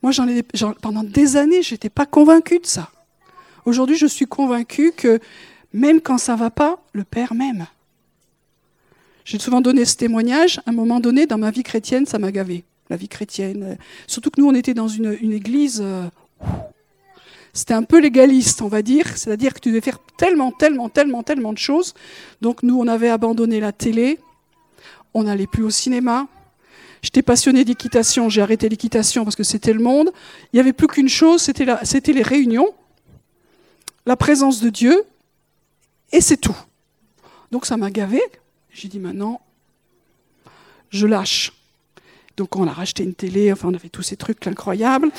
[0.00, 0.44] moi j'en ai
[0.80, 2.92] pendant des années, j'étais pas convaincue de ça.
[3.64, 5.18] Aujourd'hui, je suis convaincue que
[5.72, 7.66] même quand ça va pas, le Père m'aime.
[9.24, 10.60] J'ai souvent donné ce témoignage.
[10.66, 12.64] À un moment donné, dans ma vie chrétienne, ça m'a gavé.
[12.92, 13.78] La vie chrétienne.
[14.06, 15.80] Surtout que nous, on était dans une, église.
[15.82, 16.04] Euh,
[17.54, 19.16] c'était un peu légaliste, on va dire.
[19.16, 21.94] C'est-à-dire que tu devais faire tellement, tellement, tellement, tellement de choses.
[22.42, 24.18] Donc nous, on avait abandonné la télé.
[25.14, 26.28] On n'allait plus au cinéma.
[27.00, 30.12] J'étais passionné d'équitation, j'ai arrêté l'équitation parce que c'était le monde.
[30.52, 32.74] Il n'y avait plus qu'une chose, c'était les réunions,
[34.04, 35.02] la présence de Dieu,
[36.12, 36.56] et c'est tout.
[37.50, 38.20] Donc ça m'a gavé.
[38.70, 39.40] J'ai dit maintenant,
[40.90, 41.52] je lâche.
[42.36, 45.10] Donc on a racheté une télé, enfin on avait tous ces trucs incroyables.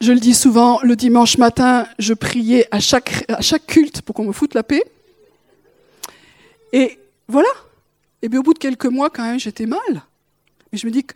[0.00, 4.14] Je le dis souvent, le dimanche matin, je priais à chaque, à chaque culte pour
[4.14, 4.84] qu'on me foute la paix.
[6.72, 7.48] Et voilà.
[8.20, 9.80] Et bien au bout de quelques mois, quand même, j'étais mal.
[10.70, 11.06] Mais je me dis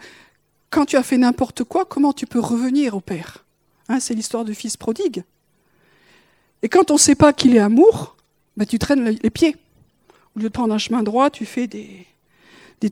[0.70, 3.44] quand tu as fait n'importe quoi, comment tu peux revenir au Père?
[3.88, 5.24] Hein, C'est l'histoire du fils prodigue.
[6.62, 8.16] Et quand on ne sait pas qu'il est amour,
[8.56, 9.56] ben tu traînes les pieds.
[10.36, 12.06] Au lieu de prendre un chemin droit, tu fais des,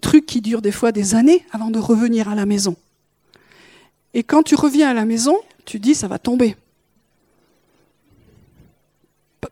[0.00, 2.76] trucs qui durent des fois des années avant de revenir à la maison.
[4.14, 6.56] Et quand tu reviens à la maison, tu dis ça va tomber.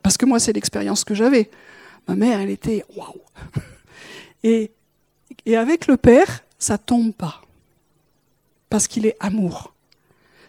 [0.03, 1.51] Parce que moi, c'est l'expérience que j'avais.
[2.09, 3.21] Ma mère, elle était waouh.
[4.43, 4.71] Et,
[5.45, 7.43] et avec le Père, ça tombe pas.
[8.71, 9.73] Parce qu'il est amour.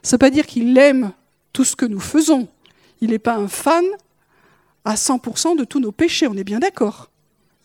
[0.04, 1.14] Ça ne veut pas dire qu'il aime
[1.52, 2.48] tout ce que nous faisons.
[3.02, 3.84] Il n'est pas un fan
[4.86, 7.10] à 100% de tous nos péchés, on est bien d'accord.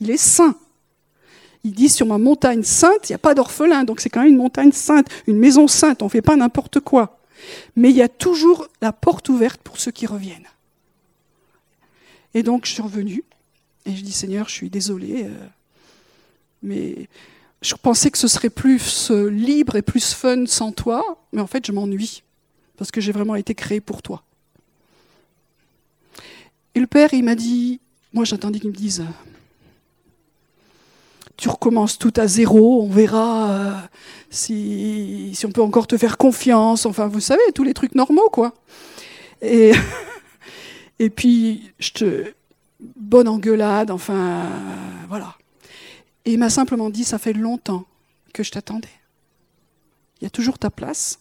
[0.03, 0.57] Il est saint.
[1.62, 4.31] Il dit sur ma montagne sainte, il n'y a pas d'orphelin, donc c'est quand même
[4.31, 7.21] une montagne sainte, une maison sainte, on ne fait pas n'importe quoi.
[7.77, 10.49] Mais il y a toujours la porte ouverte pour ceux qui reviennent.
[12.35, 13.23] Et donc je suis revenue
[13.87, 15.47] et je dis Seigneur, je suis désolée, euh,
[16.65, 17.09] mais
[17.61, 21.47] je pensais que ce serait plus euh, libre et plus fun sans toi, mais en
[21.47, 22.25] fait je m'ennuie,
[22.77, 24.25] parce que j'ai vraiment été créé pour toi.
[26.75, 27.79] Et le père, il m'a dit,
[28.12, 29.05] moi j'attendais qu'il me dise,
[31.42, 33.72] tu recommences tout à zéro, on verra euh,
[34.31, 38.55] si, on peut encore te faire confiance, enfin vous savez, tous les trucs normaux quoi.
[39.40, 39.72] Et,
[41.00, 42.33] et puis, je te,
[42.78, 44.48] bonne engueulade, enfin,
[45.09, 45.35] voilà.
[46.24, 47.87] Et il m'a simplement dit, ça fait longtemps
[48.33, 48.96] que je t'attendais.
[50.20, 51.18] Il y a toujours ta place.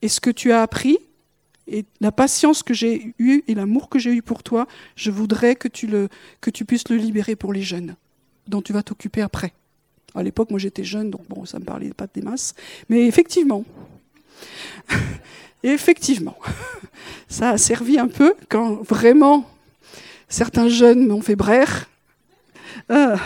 [0.00, 0.96] Et ce que tu as appris,
[1.66, 5.56] et la patience que j'ai eue et l'amour que j'ai eu pour toi, je voudrais
[5.56, 6.08] que tu, le,
[6.40, 7.96] que tu puisses le libérer pour les jeunes,
[8.46, 9.52] dont tu vas t'occuper après.
[10.14, 12.54] À l'époque, moi j'étais jeune, donc bon, ça ne me parlait pas des masses.
[12.88, 13.64] Mais effectivement,
[15.62, 16.36] effectivement,
[17.28, 19.48] ça a servi un peu quand vraiment
[20.28, 21.88] certains jeunes m'ont fait brère.
[22.90, 23.16] Euh,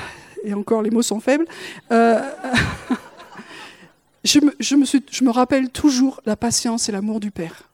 [0.44, 1.46] et encore les mots sont faibles.
[1.90, 2.20] Euh,
[4.24, 7.64] je, me, rappelle toujours la patience et l'amour du Père.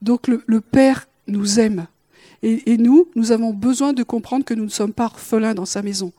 [0.00, 1.86] Donc le Père nous aime.
[2.42, 5.82] Et, nous, nous avons besoin de comprendre que nous ne sommes pas orphelins dans sa
[5.82, 6.12] maison.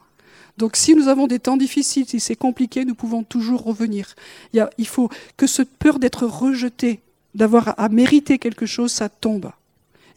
[0.58, 4.16] Donc si nous avons des temps difficiles, si c'est compliqué, nous pouvons toujours revenir.
[4.54, 7.00] Il, faut que cette peur d'être rejeté,
[7.36, 9.52] d'avoir à mériter quelque chose, ça tombe.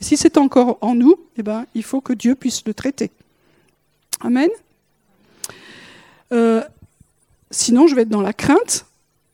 [0.01, 3.13] Si c'est encore en nous, eh ben, il faut que Dieu puisse le traiter.
[4.21, 4.51] Amen.
[6.33, 6.63] Euh,
[7.53, 8.87] sinon, je vais être dans la crainte,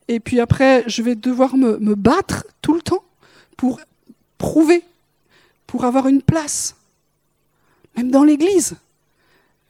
[0.07, 3.03] et puis après, je vais devoir me battre tout le temps
[3.57, 3.79] pour
[4.37, 4.83] prouver,
[5.69, 6.75] pour avoir une place,
[7.95, 8.75] même dans l'Église.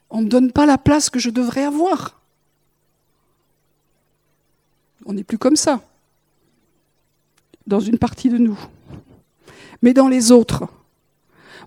[0.09, 2.21] On ne me donne pas la place que je devrais avoir.
[5.05, 5.81] On n'est plus comme ça,
[7.67, 8.57] dans une partie de nous.
[9.81, 10.69] Mais dans les autres.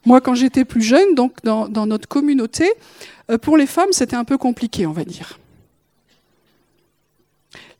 [0.06, 2.72] Moi, quand j'étais plus jeune, donc dans, notre communauté,
[3.30, 5.38] euh, pour les femmes, c'était un peu compliqué, on va dire.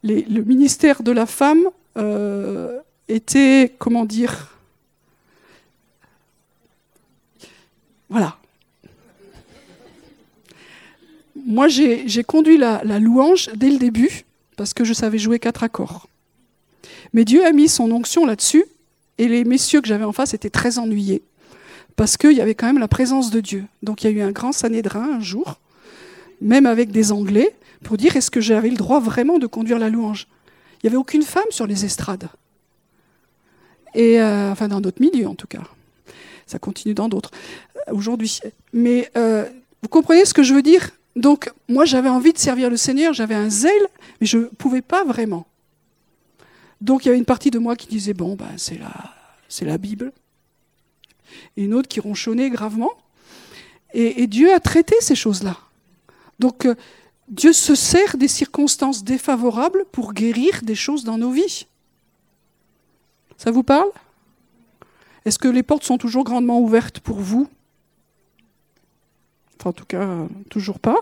[0.03, 1.65] Le ministère de la femme
[1.97, 4.53] euh, était, comment dire,
[8.13, 8.37] voilà,
[11.45, 14.25] moi, j'ai conduit la, louange dès le début
[14.57, 16.09] parce que je savais jouer quatre accords.
[17.13, 18.65] Mais Dieu a mis son onction là-dessus
[19.19, 21.23] et les messieurs que j'avais en face étaient très ennuyés
[21.97, 23.65] parce qu'il y avait quand même la présence de Dieu.
[23.83, 25.59] Donc il y a eu un grand sanédrin un jour,
[26.41, 29.91] même avec des Anglais, pour dire est-ce que j'avais le droit vraiment de conduire la
[29.91, 30.27] louange?
[30.83, 32.29] Il n'y avait aucune femme sur les estrades.
[33.95, 35.61] Et euh, enfin dans d'autres milieux en tout cas.
[36.53, 37.31] Ça continue dans d'autres
[37.89, 38.41] euh, aujourd'hui.
[38.75, 39.49] Mais euh,
[39.81, 40.91] vous comprenez ce que je veux dire?
[41.17, 43.89] Donc, moi, j'avais envie de servir le Seigneur, j'avais un zèle,
[44.21, 45.47] mais je ne pouvais pas vraiment.
[46.83, 48.93] Donc, il y avait une partie de moi qui disait Bon, ben, c'est la,
[49.49, 50.13] c'est la Bible.
[51.57, 52.93] Et une autre qui ronchonnait gravement.
[53.95, 55.57] Et, Dieu a traité ces choses-là.
[56.39, 56.75] Donc, euh,
[57.29, 61.67] Dieu se sert des circonstances défavorables pour guérir des choses dans nos vies.
[63.39, 63.89] Ça vous parle?
[65.25, 67.49] Est-ce que les portes sont toujours grandement ouvertes pour vous?
[69.65, 70.97] En tout cas, toujours pas.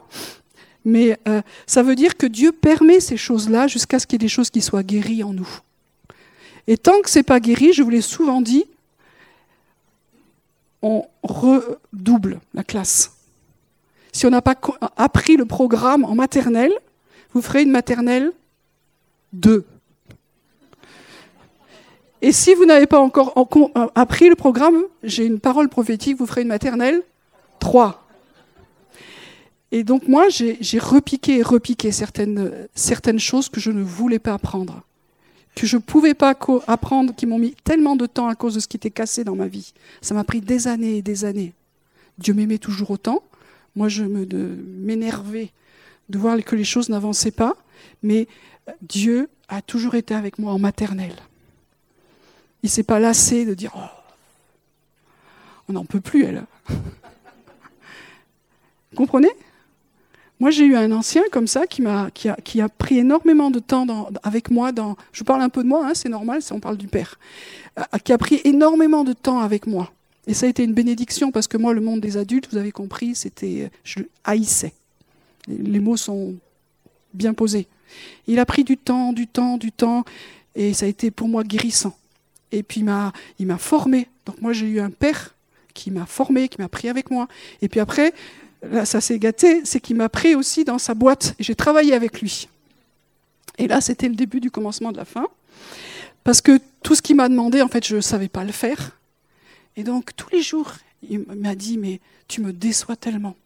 [0.84, 4.26] Mais euh, ça veut dire que Dieu permet ces choses-là jusqu'à ce qu'il y ait
[4.26, 5.48] des choses qui soient guéries en nous.
[6.66, 8.64] Et tant que c'est pas guéri, je vous l'ai souvent dit,
[10.82, 13.12] on redouble la classe.
[14.12, 14.54] Si on n'a pas
[14.96, 16.72] appris le programme en maternelle,
[17.32, 18.32] vous ferez une maternelle
[19.32, 19.64] 2.
[22.22, 23.32] Et si vous n'avez pas encore
[23.94, 27.02] appris le programme, j'ai une parole prophétique, vous ferez une maternelle
[27.60, 28.06] 3.
[29.72, 34.34] Et donc moi, j'ai repiqué et repiqué certaines, certaines choses que je ne voulais pas
[34.34, 34.82] apprendre,
[35.54, 38.60] que je ne pouvais pas apprendre, qui m'ont mis tellement de temps à cause de
[38.60, 39.72] ce qui était cassé dans ma vie.
[40.02, 41.54] Ça m'a pris des années et des années.
[42.18, 43.22] Dieu m'aimait toujours autant.
[43.76, 45.52] Moi, je m'énervais
[46.08, 47.54] de voir que les choses n'avançaient pas,
[48.02, 48.26] mais
[48.82, 51.14] Dieu a toujours été avec moi en maternelle.
[52.62, 53.80] Il s'est pas lassé de dire oh,
[55.68, 56.44] on n'en peut plus, elle.
[58.96, 59.30] Comprenez?
[60.40, 63.50] Moi, j'ai eu un ancien comme ça qui, m'a, qui, a, qui a pris énormément
[63.50, 64.72] de temps avec moi.
[64.72, 67.18] Dans, je parle un peu de moi, hein, c'est normal, on parle du Père.
[67.78, 69.92] Euh, qui a pris énormément de temps avec moi.
[70.26, 72.72] Et ça a été une bénédiction parce que moi, le monde des adultes, vous avez
[72.72, 74.72] compris, c'était, je haïssais.
[75.46, 76.34] Les mots sont
[77.12, 77.68] bien posés.
[78.26, 80.04] Il a pris du temps, du temps, du temps,
[80.54, 81.94] et ça a été pour moi guérissant.
[82.52, 84.08] Et puis il m'a, formé.
[84.26, 85.34] Donc moi, j'ai eu un père
[85.74, 87.28] qui m'a formé, qui m'a pris avec moi.
[87.62, 88.12] Et puis après,
[88.62, 92.20] là, ça s'est gâté, c'est qu'il m'a pris aussi dans sa boîte j'ai travaillé avec
[92.20, 92.48] lui.
[93.58, 95.26] Et là, c'était le début du commencement de la fin.
[96.24, 98.98] Parce que tout ce qu'il m'a demandé, en fait, je ne savais pas le faire.
[99.76, 100.72] Et donc, tous les jours,
[101.08, 103.36] il m'a dit, mais tu me déçois tellement.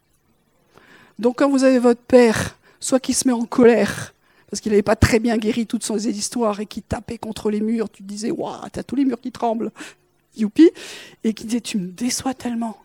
[1.18, 4.13] Donc, quand vous avez votre père, soit qui se met en colère,
[4.54, 7.60] parce qu'il n'avait pas très bien guéri toutes ses histoires et qui tapait contre les
[7.60, 9.72] murs, tu disais, waouh, t'as tous les murs qui tremblent,
[10.36, 10.70] youpi,
[11.24, 12.78] et qui disait, tu me déçois tellement.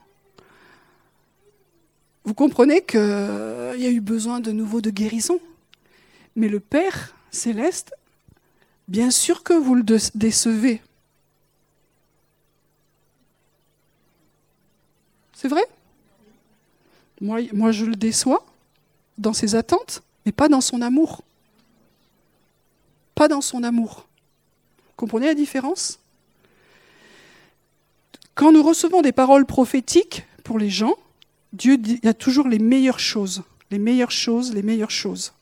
[2.23, 5.39] Vous comprenez qu'il y a eu besoin de nouveau de guérison.
[6.35, 7.93] Mais le Père céleste,
[8.87, 9.83] bien sûr que vous le
[10.15, 10.81] décevez.
[15.33, 15.67] C'est vrai?
[17.21, 18.43] Moi, moi, je le déçois
[19.19, 21.21] dans ses attentes, mais pas dans son amour.
[23.19, 24.07] Pas dans son amour.
[24.95, 25.99] Comprenez la différence?
[28.33, 30.95] Quand nous recevons des paroles prophétiques pour les gens,
[31.51, 35.33] Dieu dit, il y a toujours les meilleures choses, les meilleures choses, les meilleures choses.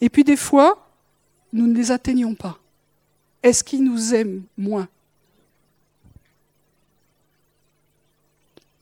[0.00, 0.90] Et puis des fois,
[1.52, 2.58] nous ne les atteignons pas.
[3.44, 4.88] Est-ce qu'il nous aime moins?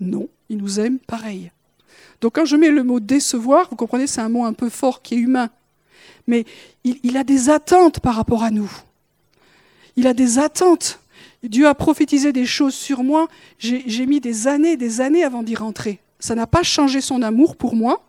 [0.01, 1.53] Non, il nous aime pareil.
[2.23, 5.03] Donc quand je mets le mot décevoir, vous comprenez, c'est un mot un peu fort
[5.03, 5.51] qui est humain.
[6.29, 6.45] Mais
[6.85, 8.71] il, a des attentes par rapport à nous.
[9.97, 11.01] Il a des attentes.
[11.43, 13.29] Dieu a prophétisé des choses sur moi.
[13.59, 15.99] J'ai mis des années, des années avant d'y rentrer.
[16.21, 18.05] Ça n'a pas changé son amour pour moi,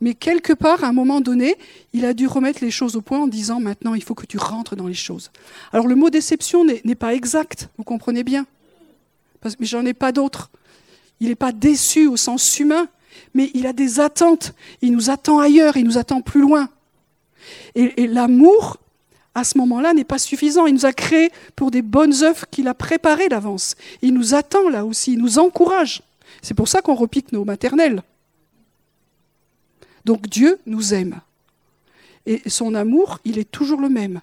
[0.00, 1.56] mais quelque part, à un moment donné,
[1.92, 4.38] il a dû remettre les choses au point en disant maintenant, il faut que tu
[4.38, 5.30] rentres dans les choses.
[5.72, 8.46] Alors le mot déception n'est pas exact, vous comprenez bien,
[9.40, 10.50] parce que j'en ai pas d'autres.
[11.20, 12.88] Il n'est pas déçu au sens humain,
[13.34, 14.54] mais il a des attentes.
[14.80, 16.68] Il nous attend ailleurs, il nous attend plus loin.
[17.74, 18.78] Et, l'amour,
[19.34, 20.66] à ce moment-là, n'est pas suffisant.
[20.66, 23.74] Il nous a créés pour des bonnes œuvres qu'il a préparées d'avance.
[24.02, 26.02] Il nous attend là aussi, il nous encourage.
[26.40, 28.02] C'est pour ça qu'on repique nos maternelles.
[30.04, 31.20] Donc Dieu nous aime.
[32.26, 34.20] Et son amour, il est toujours le même.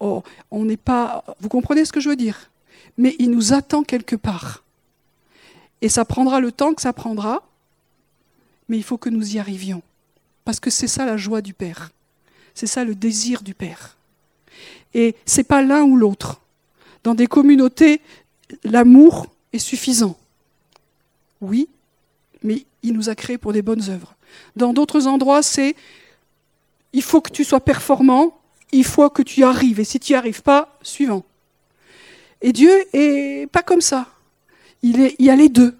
[0.00, 1.24] Oh, on n'est pas.
[1.40, 2.50] Vous comprenez ce que je veux dire?
[2.96, 4.62] Mais il nous attend quelque part.
[5.80, 7.42] Et ça prendra le temps que ça prendra,
[8.68, 9.82] mais il faut que nous y arrivions.
[10.44, 11.90] Parce que c'est ça la joie du Père.
[12.54, 13.96] C'est ça le désir du Père.
[14.94, 16.40] Et ce n'est pas l'un ou l'autre.
[17.02, 18.00] Dans des communautés,
[18.62, 20.16] l'amour est suffisant.
[21.40, 21.68] Oui,
[22.42, 24.14] mais il nous a créés pour des bonnes œuvres.
[24.56, 25.74] Dans d'autres endroits, c'est
[26.92, 28.38] il faut que tu sois performant,
[28.72, 29.80] il faut que tu y arrives.
[29.80, 31.24] Et si tu n'y arrives pas, suivant.
[32.40, 34.06] Et Dieu est pas comme ça.
[34.82, 35.76] Il, y a les deux.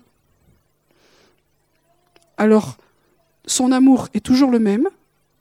[2.37, 2.77] Alors,
[3.47, 4.89] son amour est toujours le même,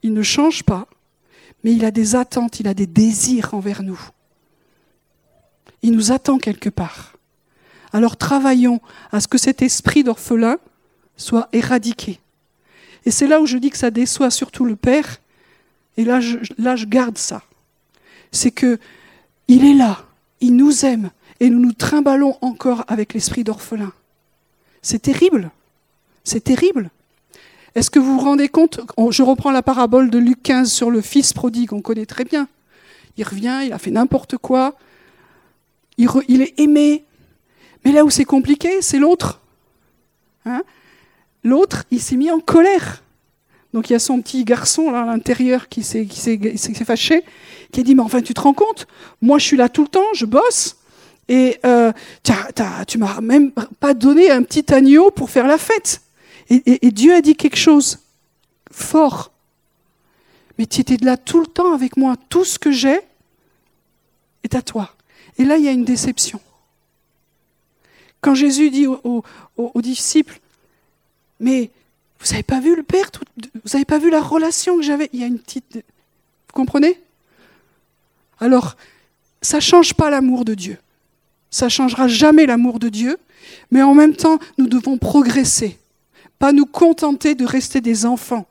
[0.02, 0.86] il ne change pas,
[1.64, 4.00] mais il a des attentes, il a des désirs envers nous.
[5.82, 7.14] Il nous attend quelque part.
[7.92, 10.58] Alors travaillons à ce que cet esprit d'orphelin
[11.16, 12.20] soit éradiqué.
[13.06, 15.20] Et c'est là où je dis que ça déçoit surtout le Père,
[15.96, 17.42] et là je, là je garde ça.
[18.30, 18.78] C'est que
[19.48, 20.04] il est là,
[20.40, 23.92] il nous aime, et nous nous trimballons encore avec l'esprit d'orphelin.
[24.82, 25.50] C'est terrible.
[26.24, 26.90] C'est terrible.
[27.74, 31.00] Est-ce que vous vous rendez compte Je reprends la parabole de Luc 15 sur le
[31.00, 32.48] fils prodigue, on connaît très bien.
[33.16, 34.76] Il revient, il a fait n'importe quoi,
[35.98, 37.04] il, est aimé.
[37.84, 39.40] Mais là où c'est compliqué, c'est l'autre.
[40.46, 40.62] Hein?
[41.42, 43.02] L'autre, il s'est mis en colère.
[43.72, 46.06] Donc il y a son petit garçon là à l'intérieur qui s'est
[46.84, 47.24] fâché,
[47.72, 48.86] qui a dit mais enfin tu te rends compte?
[49.20, 50.76] Moi je suis là tout le temps, je bosse,
[51.28, 51.90] et euh,
[52.86, 56.03] tu m'as même pas donné un petit agneau pour faire la fête.
[56.50, 57.98] Et, Dieu a dit quelque chose
[58.70, 59.32] fort.
[60.58, 62.16] Mais tu étais là tout le temps avec moi.
[62.28, 63.00] Tout ce que j'ai
[64.42, 64.94] est à toi.
[65.38, 66.40] Et là, il y a une déception.
[68.20, 69.22] Quand Jésus dit aux,
[69.76, 70.40] disciples,
[71.40, 71.70] mais
[72.20, 75.10] vous n'avez pas vu le Père, vous n'avez pas vu la relation que j'avais?
[75.12, 75.74] Il y a une petite...
[75.74, 77.00] Vous comprenez?
[78.38, 78.76] Alors,
[79.42, 80.78] ça ne change pas l'amour de Dieu.
[81.50, 83.18] Ça ne changera jamais l'amour de Dieu,
[83.70, 85.78] mais en même temps, nous devons progresser
[86.44, 88.44] pas nous contenter de rester des enfants.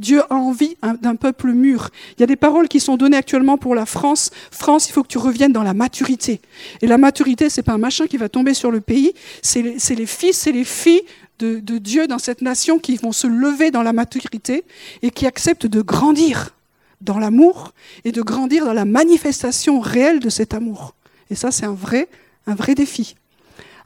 [0.00, 1.90] Dieu a envie d'un peuple mûr.
[2.16, 4.32] Il y a des paroles qui sont données actuellement pour la France.
[4.50, 6.40] France, il faut que tu reviennes dans la maturité.
[6.82, 9.12] Et la maturité, c'est pas un machin qui va tomber sur le pays.
[9.42, 11.02] C'est les, fils et les filles
[11.38, 14.64] de, de, Dieu dans cette nation qui vont se lever dans la maturité
[15.02, 16.56] et qui acceptent de grandir
[17.00, 20.96] dans l'amour et de grandir dans la manifestation réelle de cet amour.
[21.30, 22.08] Et ça, c'est un vrai,
[22.48, 23.14] un vrai défi.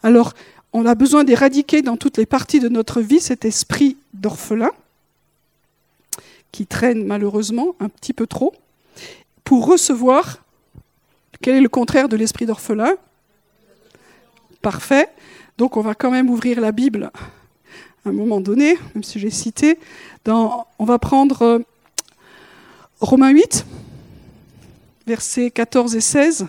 [0.03, 0.33] Alors,
[0.75, 4.71] on a besoin d'éradiquer dans toutes les parties de notre vie cet esprit d'orphelin
[6.51, 8.55] qui traîne malheureusement un petit peu trop,
[9.45, 10.39] pour recevoir,
[11.41, 12.95] quel est le contraire de l'esprit d'orphelin?
[14.63, 15.09] Parfait.
[15.59, 17.11] Donc on va quand même ouvrir la Bible
[18.05, 19.79] à un moment donné, même si j'ai cité.
[20.25, 21.59] Dans, on va prendre euh,
[23.01, 23.65] Romains 8,
[25.07, 26.47] versets 14 et 16.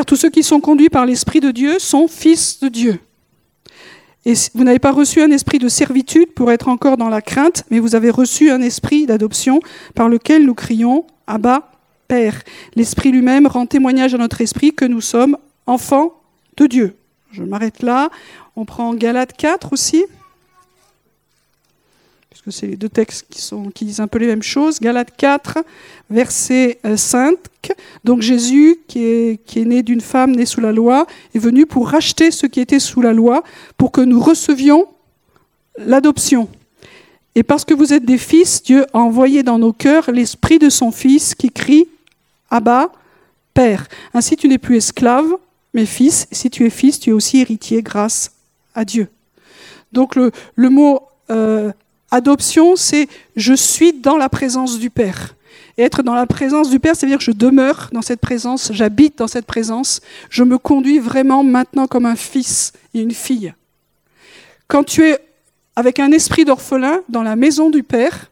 [0.00, 3.00] Car tous ceux qui sont conduits par l'Esprit de Dieu sont fils de Dieu.
[4.24, 7.64] Et vous n'avez pas reçu un esprit de servitude pour être encore dans la crainte,
[7.70, 9.60] mais vous avez reçu un esprit d'adoption
[9.94, 11.70] par lequel nous crions Abba,
[12.08, 12.40] Père.
[12.76, 15.36] L'Esprit lui-même rend témoignage à notre esprit que nous sommes
[15.66, 16.14] enfants
[16.56, 16.96] de Dieu.
[17.30, 18.08] Je m'arrête là.
[18.56, 20.06] On prend Galate 4 aussi
[22.42, 23.26] que c'est les deux textes
[23.74, 24.80] qui, disent un peu les mêmes choses.
[24.80, 25.58] Galates 4,
[26.08, 27.32] verset 5.
[27.32, 27.74] Euh,
[28.04, 32.30] Donc Jésus, qui est, né d'une femme née sous la loi, est venu pour racheter
[32.30, 33.42] ceux qui étaient sous la loi,
[33.76, 34.86] pour que nous recevions
[35.76, 36.48] l'adoption.
[37.34, 40.68] Et parce que vous êtes des fils, Dieu a envoyé dans nos cœurs l'esprit de
[40.68, 41.88] son Fils qui crie
[42.50, 42.90] Abba,
[43.54, 43.86] Père.
[44.14, 45.26] Ainsi tu n'es plus esclave,
[45.74, 46.26] mais fils.
[46.32, 48.32] Si tu es fils, tu es aussi héritier grâce
[48.74, 49.08] à Dieu.
[49.92, 51.72] Donc le, le mot euh,
[52.10, 55.36] adoption, c'est je suis dans la présence du Père.
[55.78, 59.18] Et être dans la présence du Père, c'est-à-dire que je demeure dans cette présence, j'habite
[59.18, 63.54] dans cette présence, je me conduis vraiment maintenant comme un fils et une fille.
[64.66, 65.18] Quand tu es
[65.76, 68.30] avec un esprit d'orphelin dans la maison du Père,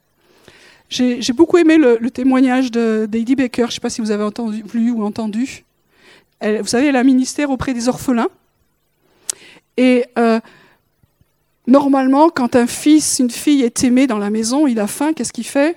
[0.88, 4.64] j'ai beaucoup aimé le, témoignage d'Heidi Baker, je ne sais pas si vous avez entendu,
[4.72, 5.64] lu ou entendu.
[6.42, 8.28] Vous savez, elle a un ministère auprès des orphelins.
[9.76, 10.40] Et euh,
[11.68, 15.32] normalement, quand un fils, une fille est aimé dans la maison, il a faim, qu'est-ce
[15.32, 15.76] qu'il fait?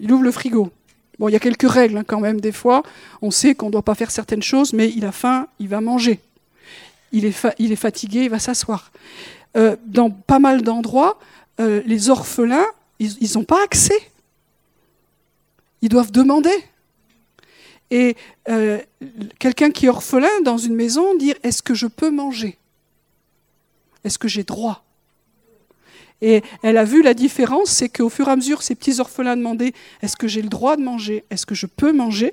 [0.00, 0.70] Il ouvre le frigo.
[1.18, 2.82] Bon, il y a quelques règles hein, quand même des fois.
[3.22, 5.80] On sait qu'on ne doit pas faire certaines choses, mais il a faim, il va
[5.80, 6.20] manger.
[7.12, 8.90] Il est, fatigué, il va s'asseoir.
[9.56, 11.18] Euh, dans pas mal d'endroits,
[11.60, 12.66] euh, les orphelins,
[12.98, 13.98] ils n'ont pas accès.
[15.80, 16.50] Ils doivent demander.
[17.92, 18.16] Et
[18.48, 18.80] euh,
[19.38, 22.58] quelqu'un qui est orphelin dans une maison, dire est-ce que je peux manger?
[24.04, 24.84] Est-ce que j'ai droit?
[26.20, 29.36] Et elle a vu la différence, c'est qu'au fur et à mesure, ces petits orphelins
[29.36, 31.24] demandaient Est-ce que j'ai le droit de manger?
[31.30, 32.32] Est-ce que je peux manger?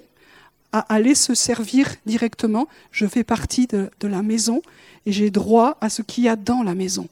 [0.72, 2.68] À aller se servir directement.
[2.92, 4.62] Je fais partie de, la maison
[5.06, 7.10] et j'ai droit à ce qu'il y a dans la maison.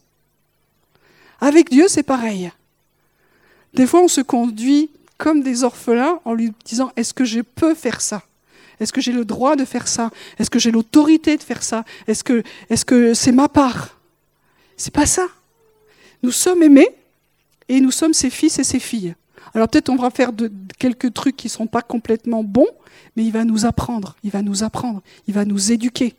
[1.41, 2.51] Avec Dieu, c'est pareil.
[3.73, 7.75] Des fois, on se conduit comme des orphelins en lui disant Est-ce que je peux
[7.75, 8.23] faire ça?
[8.79, 10.11] Est-ce que j'ai le droit de faire ça?
[10.37, 11.83] Est-ce que j'ai l'autorité de faire ça?
[12.07, 13.98] Est-ce que c'est -ce c'est ma part?
[14.79, 15.27] C'est pas ça.
[16.23, 16.87] Nous sommes aimés
[17.67, 19.13] et nous sommes ses fils et ses filles.
[19.53, 20.31] Alors peut-être on va faire
[20.77, 22.69] quelques trucs qui ne sont pas complètement bons,
[23.15, 26.15] mais il va nous apprendre, il va nous apprendre, il va nous éduquer.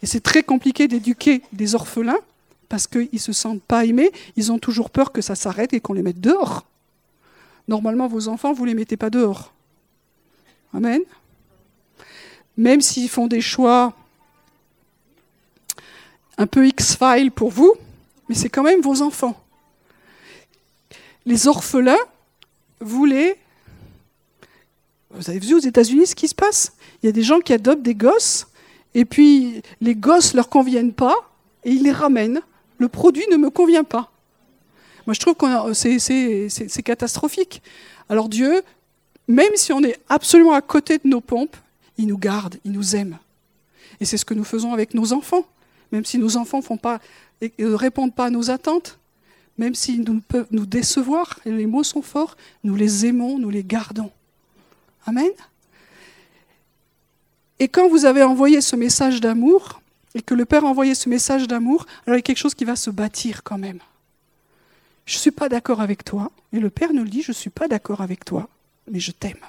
[0.00, 2.20] Et c'est très compliqué d'éduquer des orphelins
[2.68, 5.80] parce qu'ils ne se sentent pas aimés, ils ont toujours peur que ça s'arrête et
[5.80, 6.66] qu'on les mette dehors.
[7.66, 9.52] Normalement, vos enfants, vous ne les mettez pas dehors.
[10.72, 11.00] Amen.
[12.56, 13.92] Même s'ils font des choix
[16.38, 17.74] un peu X-File pour vous,
[18.28, 19.40] mais c'est quand même vos enfants.
[21.24, 21.96] Les orphelins
[22.80, 23.38] voulaient...
[25.10, 26.72] Vous avez vu aux États-Unis ce qui se passe?
[27.02, 28.48] Il y a des gens qui adoptent des gosses,
[28.94, 31.14] et puis les gosses ne leur conviennent pas,
[31.64, 32.42] et ils les ramènent.
[32.78, 34.10] Le produit ne me convient pas.
[35.06, 37.62] Moi, je trouve que c'est catastrophique.
[38.08, 38.62] Alors Dieu,
[39.26, 41.56] même si on est absolument à côté de nos pompes,
[41.96, 43.18] il nous garde, il nous aime.
[44.00, 45.46] Et c'est ce que nous faisons avec nos enfants.
[45.96, 48.98] Même si nos enfants ne ne répondent pas à nos attentes,
[49.56, 53.48] même s'ils nous peuvent nous décevoir, et les mots sont forts, nous les aimons, nous
[53.48, 54.10] les gardons.
[55.06, 55.30] Amen.
[57.58, 59.80] Et quand vous avez envoyé ce message d'amour,
[60.14, 62.54] et que le Père a envoyé ce message d'amour, alors il y a quelque chose
[62.54, 63.80] qui va se bâtir quand même.
[65.06, 67.34] Je ne suis pas d'accord avec toi, et le Père nous le dit, je ne
[67.36, 68.50] suis pas d'accord avec toi,
[68.92, 69.40] mais je t'aime.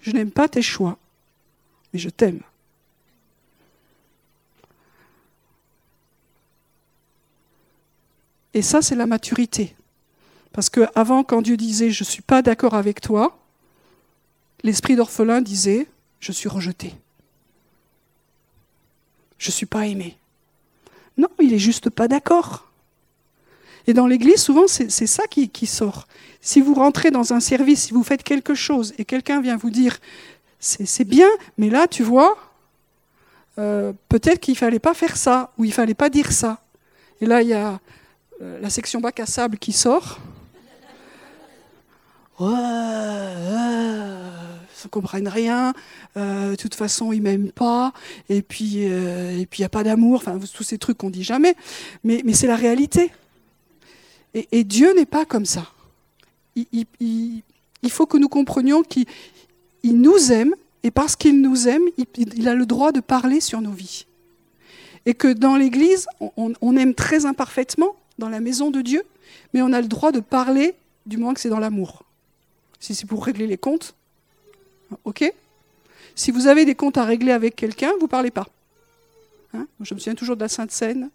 [0.00, 0.96] Je n'aime pas tes choix,
[1.92, 2.40] mais je t'aime.
[8.54, 9.74] Et ça, c'est la maturité.
[10.52, 13.38] Parce qu'avant, quand Dieu disait Je ne suis pas d'accord avec toi,
[14.62, 15.86] l'esprit d'orphelin disait
[16.20, 16.94] Je suis rejeté.
[19.38, 20.16] Je ne suis pas aimé.
[21.16, 22.68] Non, il est juste pas d'accord.
[23.86, 26.06] Et dans l'Église, souvent, c'est ça qui, sort.
[26.40, 29.70] Si vous rentrez dans un service, si vous faites quelque chose et quelqu'un vient vous
[29.70, 29.98] dire
[30.60, 31.28] c'est bien,
[31.58, 32.38] mais là, tu vois,
[33.58, 36.62] euh, peut-être qu'il ne fallait pas faire ça ou il ne fallait pas dire ça.
[37.20, 37.80] Et là, il y a
[38.42, 40.18] la section bac à sable qui sort.
[42.40, 42.46] Ils
[44.86, 45.74] ne comprennent rien.
[46.16, 47.92] Euh, de toute façon, ils m'aiment pas.
[48.28, 50.16] Et puis, euh, et puis il n'y a pas d'amour.
[50.16, 51.54] Enfin, tous ces trucs qu'on dit jamais.
[52.04, 53.12] Mais, mais c'est la réalité.
[54.34, 55.66] Et, Dieu n'est pas comme ça.
[56.56, 59.06] Il, il, faut que nous comprenions qu'il
[59.84, 60.54] nous aime.
[60.82, 61.82] Et parce qu'il nous aime,
[62.16, 64.06] il, a le droit de parler sur nos vies.
[65.06, 69.02] Et que dans l'Église, on aime très imparfaitement, dans la maison de Dieu,
[69.52, 70.74] mais on a le droit de parler
[71.06, 72.04] du moment que c'est dans l'amour.
[72.80, 73.94] Si c'est pour régler les comptes,
[75.04, 75.32] ok
[76.14, 78.46] Si vous avez des comptes à régler avec quelqu'un, vous ne parlez pas.
[79.54, 79.66] Hein?
[79.80, 81.10] Je me souviens toujours de la Sainte Seine.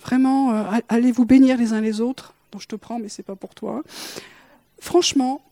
[0.00, 2.34] Vraiment, euh, allez vous bénir les uns les autres.
[2.52, 3.82] Donc je te prends, mais c'est pas pour toi.
[4.78, 5.42] Franchement,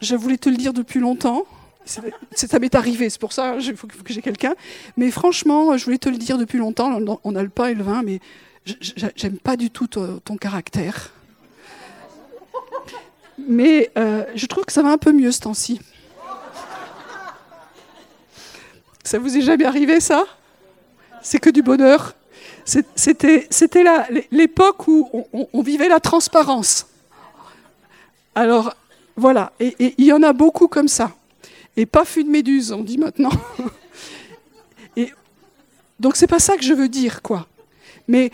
[0.00, 1.44] je voulais te le dire depuis longtemps.
[1.84, 4.54] Ça m'est arrivé, c'est pour ça faut que j'ai quelqu'un.
[4.96, 6.98] Mais franchement, je voulais te le dire depuis longtemps.
[7.24, 8.20] On a le pain et le vin, mais
[8.64, 11.10] j'aime pas du tout ton, caractère.
[13.38, 15.80] Mais euh, je trouve que ça va un peu mieux ce temps-ci.
[19.02, 20.24] Ça vous est jamais arrivé ça?
[21.22, 22.14] C'est que du bonheur.
[22.64, 23.48] C'était
[24.30, 26.86] l'époque où on, vivait la transparence.
[28.34, 28.74] Alors,
[29.16, 29.52] voilà.
[29.60, 31.12] Et il y en a beaucoup comme ça.
[31.76, 33.32] Et pas fût de méduse, on dit maintenant.
[34.96, 35.12] Et
[35.98, 37.46] donc, c'est pas ça que je veux dire, quoi.
[38.06, 38.30] Mais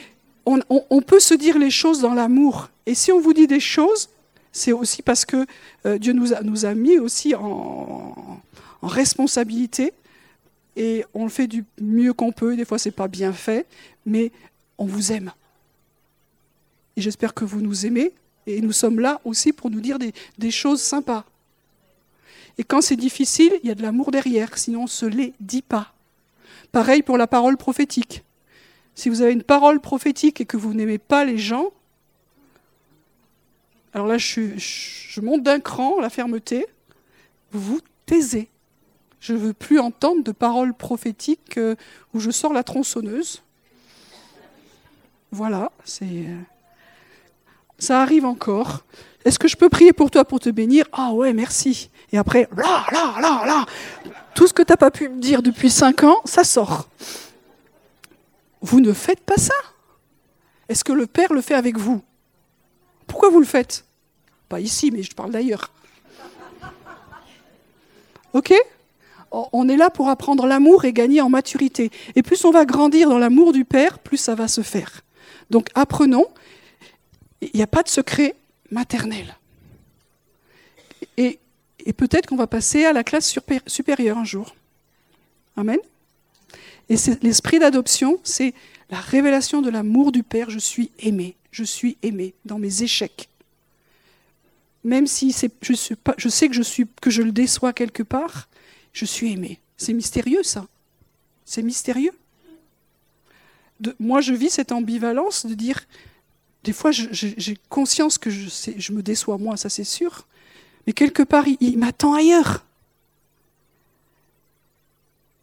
[0.68, 2.70] on, peut se dire les choses dans l'amour.
[2.86, 4.08] Et si on vous dit des choses,
[4.52, 5.46] c'est aussi parce que
[5.86, 8.40] euh, Dieu nous a, mis aussi en,
[8.82, 9.92] responsabilité
[10.76, 12.56] et on le fait du mieux qu'on peut.
[12.56, 13.66] Des fois, c'est pas bien fait,
[14.06, 14.32] mais
[14.78, 15.32] on vous aime.
[16.96, 18.12] Et j'espère que vous nous aimez.
[18.46, 21.24] Et nous sommes là aussi pour nous dire des, choses sympas.
[22.58, 25.32] Et quand c'est difficile, il y a de l'amour derrière, sinon on ne se les
[25.40, 25.92] dit pas.
[26.72, 28.22] Pareil pour la parole prophétique.
[28.94, 31.70] Si vous avez une parole prophétique et que vous n'aimez pas les gens,
[33.92, 36.66] alors là je, je monte d'un cran la fermeté,
[37.52, 38.48] vous vous taisez.
[39.20, 41.76] Je ne veux plus entendre de paroles prophétiques euh,
[42.14, 43.42] où je sors la tronçonneuse.
[45.30, 46.04] Voilà, c'est.
[46.04, 46.38] Euh,
[47.78, 48.84] ça arrive encore.
[49.24, 50.86] Est-ce que je peux prier pour toi pour te bénir?
[50.92, 51.90] Ah ouais, merci.
[52.12, 53.66] Et après, là, là, là, là,
[54.34, 56.88] tout ce que tu n'as pas pu me dire depuis cinq ans, ça sort.
[58.60, 59.54] Vous ne faites pas ça.
[60.68, 62.02] Est-ce que le Père le fait avec vous?
[63.06, 63.84] Pourquoi vous le faites?
[64.48, 65.70] Pas ici, mais je parle d'ailleurs.
[68.32, 68.52] Ok?
[69.30, 71.90] On est là pour apprendre l'amour et gagner en maturité.
[72.16, 75.02] Et plus on va grandir dans l'amour du Père, plus ça va se faire.
[75.50, 76.26] Donc apprenons,
[77.40, 78.34] il n'y a pas de secret
[78.70, 79.36] maternel.
[81.16, 81.38] Et,
[81.96, 83.36] peut-être qu'on va passer à la classe
[83.66, 84.54] supérieure un jour.
[85.56, 85.78] Amen?
[86.90, 88.52] Et l'esprit d'adoption, c'est
[88.90, 90.50] la révélation de l'amour du Père.
[90.50, 93.28] Je suis aimé, je suis aimé dans mes échecs.
[94.82, 95.74] Même si je,
[96.28, 98.48] sais que je, suis, que je le déçois quelque part,
[98.92, 99.60] je suis aimé.
[99.76, 100.66] C'est mystérieux ça.
[101.44, 102.12] C'est mystérieux.
[104.00, 105.86] moi, je vis cette ambivalence de dire,
[106.64, 110.26] des fois, j'ai conscience que je, me déçois moi, ça c'est sûr,
[110.86, 112.64] mais quelque part, il, m'attend ailleurs.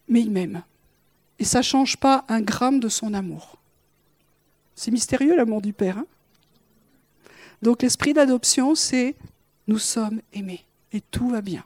[0.09, 0.61] Mais il m'aime.
[1.39, 3.57] Et ça ne change pas un gramme de son amour.
[4.75, 5.97] C'est mystérieux l'amour du Père.
[5.97, 6.05] Hein
[7.61, 9.15] Donc l'esprit d'adoption, c'est
[9.67, 10.63] nous sommes aimés
[10.93, 11.63] et tout va bien.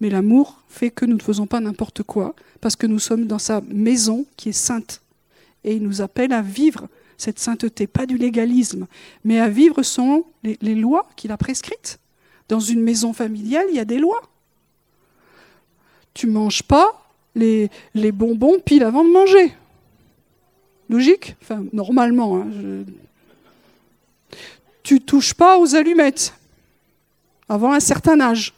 [0.00, 3.38] Mais l'amour fait que nous ne faisons pas n'importe quoi, parce que nous sommes dans
[3.38, 5.02] sa maison qui est sainte.
[5.64, 8.86] Et il nous appelle à vivre cette sainteté, pas du légalisme,
[9.24, 11.98] mais à vivre selon les, lois qu'il a prescrites.
[12.48, 14.20] Dans une maison familiale, il y a des lois.
[16.12, 17.03] Tu manges pas
[17.34, 19.52] les, bonbons pile avant de manger.
[20.88, 21.36] Logique?
[21.42, 22.36] Enfin, normalement.
[22.36, 22.48] Hein,
[24.82, 26.34] Tu touches pas aux allumettes
[27.48, 28.54] avant un certain âge.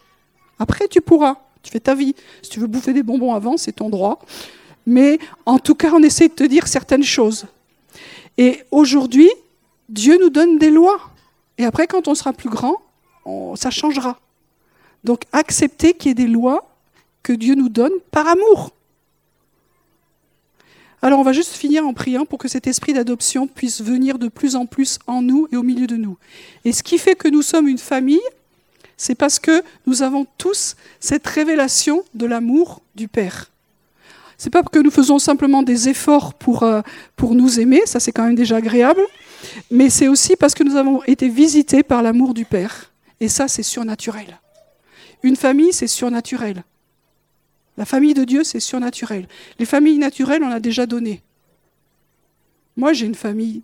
[0.59, 1.37] Après, tu pourras.
[1.62, 2.14] Tu fais ta vie.
[2.43, 4.20] Si tu veux bouffer des bonbons avant, c'est ton droit.
[4.87, 7.47] Mais en tout cas, on essaie de te dire certaines choses.
[8.39, 9.31] Et aujourd'hui,
[9.89, 11.01] Dieu nous donne des lois.
[11.59, 12.77] Et après, quand on sera plus grand,
[13.57, 14.18] ça changera.
[15.05, 16.76] Donc, accepter qu'il y ait des lois
[17.27, 18.70] que Dieu nous donne par amour.
[21.03, 24.29] Alors, on va juste finir en priant pour que cet esprit d'adoption puisse venir de
[24.29, 26.18] plus en plus en nous et au milieu de nous.
[26.64, 28.29] Et ce qui fait que nous sommes une famille,
[28.97, 33.51] c'est parce que nous avons tous cette révélation de l'amour du Père.
[34.39, 36.81] C'est pas que nous faisons simplement des efforts pour, euh,
[37.16, 39.01] pour nous aimer, ça c'est quand même déjà agréable,
[39.68, 42.93] mais c'est aussi parce que nous avons été visités par l'amour du Père.
[43.18, 44.39] Et ça, c'est surnaturel.
[45.24, 46.62] Une famille, c'est surnaturel.
[47.77, 49.29] La famille de Dieu, c'est surnaturel.
[49.59, 51.22] Les familles naturelles, on a déjà donné.
[52.77, 53.62] Moi, j'ai une famille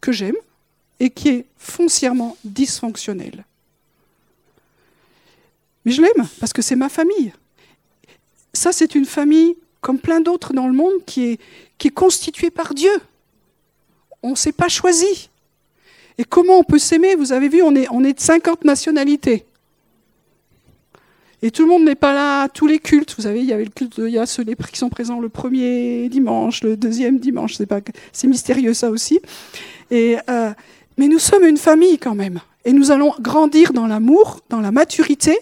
[0.00, 0.36] que j'aime
[1.00, 3.44] et qui est foncièrement dysfonctionnelle.
[5.84, 7.32] Mais je l'aime parce que c'est ma famille.
[8.52, 11.38] Ça, c'est une famille comme plein d'autres dans le monde qui
[11.80, 12.92] est, constituée par Dieu.
[14.22, 15.30] On ne s'est pas choisi.
[16.18, 17.14] Et comment on peut s'aimer?
[17.14, 19.46] Vous avez vu, on est, on est de 50 nationalités.
[21.42, 23.14] Et tout le monde n'est pas là tous les cultes.
[23.16, 25.28] Vous savez, il y avait le culte, il y a ceux qui sont présents le
[25.28, 27.54] premier dimanche, le deuxième dimanche.
[27.54, 27.80] C'est pas,
[28.12, 29.20] c'est mystérieux ça aussi.
[29.90, 30.50] Et euh,
[30.98, 34.72] mais nous sommes une famille quand même, et nous allons grandir dans l'amour, dans la
[34.72, 35.38] maturité,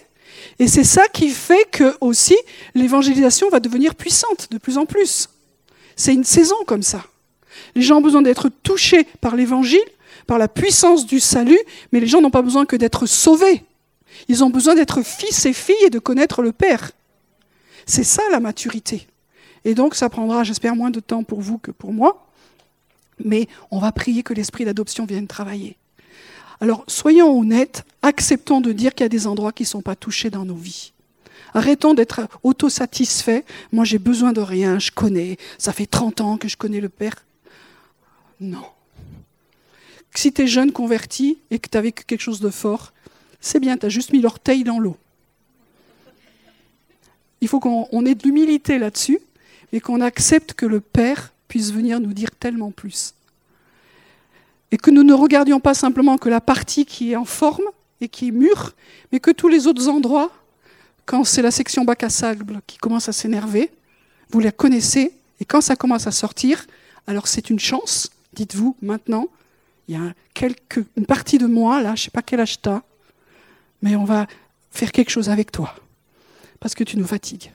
[0.59, 2.37] et c'est ça qui fait que aussi
[2.75, 5.31] l'évangélisation va devenir puissante de plus en plus.
[5.97, 7.05] C'est une saison comme ça.
[7.75, 9.81] Les gens ont besoin d'être touchés par l'évangile,
[10.27, 11.59] par la puissance du salut,
[11.91, 13.63] mais les gens n'ont pas besoin que d'être sauvés.
[14.29, 16.93] Ils ont besoin d'être fils et filles et de connaître le Père.
[17.87, 19.07] C'est ça la maturité.
[19.65, 22.27] Et donc ça prendra, j'espère, moins de temps pour vous que pour moi,
[23.25, 25.77] mais on va prier que l'esprit d'adoption vienne travailler.
[26.61, 29.97] Alors soyons honnêtes, acceptons de dire qu'il y a des endroits qui ne sont pas
[29.97, 30.93] touchés dans nos vies.
[31.55, 33.43] Arrêtons d'être autosatisfaits.
[33.73, 35.39] Moi, j'ai besoin de rien, je connais.
[35.57, 37.25] Ça fait 30 ans que je connais le Père.
[38.41, 38.65] Non.
[40.15, 42.93] Si tu es jeune converti et que tu quelque chose de fort,
[43.47, 44.97] c'est bien, tu as juste mis l'orteil dans l'eau.
[47.41, 49.21] Il faut qu'on ait de l'humilité là-dessus
[49.73, 53.15] et qu'on accepte que le Père puisse venir nous dire tellement plus.
[54.73, 57.65] Et que nous ne regardions pas simplement que la partie qui est en forme
[58.01, 58.75] et qui est mûre,
[59.13, 60.33] mais que tous les autres endroits,
[61.05, 63.71] quand c'est la section bac à sable qui commence à s'énerver,
[64.31, 66.67] vous la connaissez, et quand ça commence à sortir,
[67.07, 69.29] alors c'est une chance, dites-vous maintenant,
[69.87, 70.13] il y a
[70.97, 72.61] une partie de moi, là, je ne sais pas quel âge
[73.83, 74.27] mais on va
[74.71, 75.75] faire quelque chose avec toi,
[76.61, 77.53] parce que tu nous fatigues.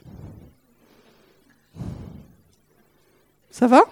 [3.51, 3.83] Ça va?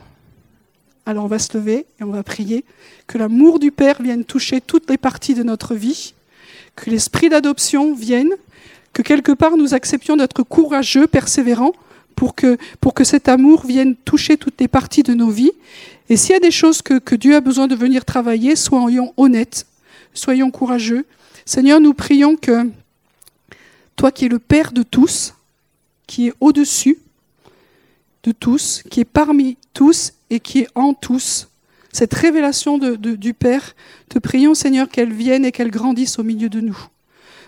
[1.06, 2.64] Alors on va se lever et on va prier
[3.08, 6.14] que l'amour du Père vienne toucher toutes les parties de notre vie,
[6.76, 8.32] que l'esprit d'adoption vienne,
[8.94, 11.74] que quelque part nous acceptions d'être courageux, persévérants,
[12.16, 12.58] pour que,
[13.04, 15.54] cet amour vienne toucher toutes les parties de nos vies.
[16.10, 19.66] Et s'il y a des choses que Dieu a besoin de venir travailler, soyons honnêtes,
[20.14, 21.06] soyons courageux.
[21.50, 22.70] Seigneur, nous prions que
[23.96, 25.34] toi qui es le Père de tous,
[26.06, 27.00] qui est au-dessus,
[28.22, 31.48] de tous, qui est parmi tous et qui est en tous.
[31.92, 33.76] Cette révélation du Père,
[34.10, 36.78] te prions Seigneur qu'elle vienne et qu'elle grandisse au milieu de nous.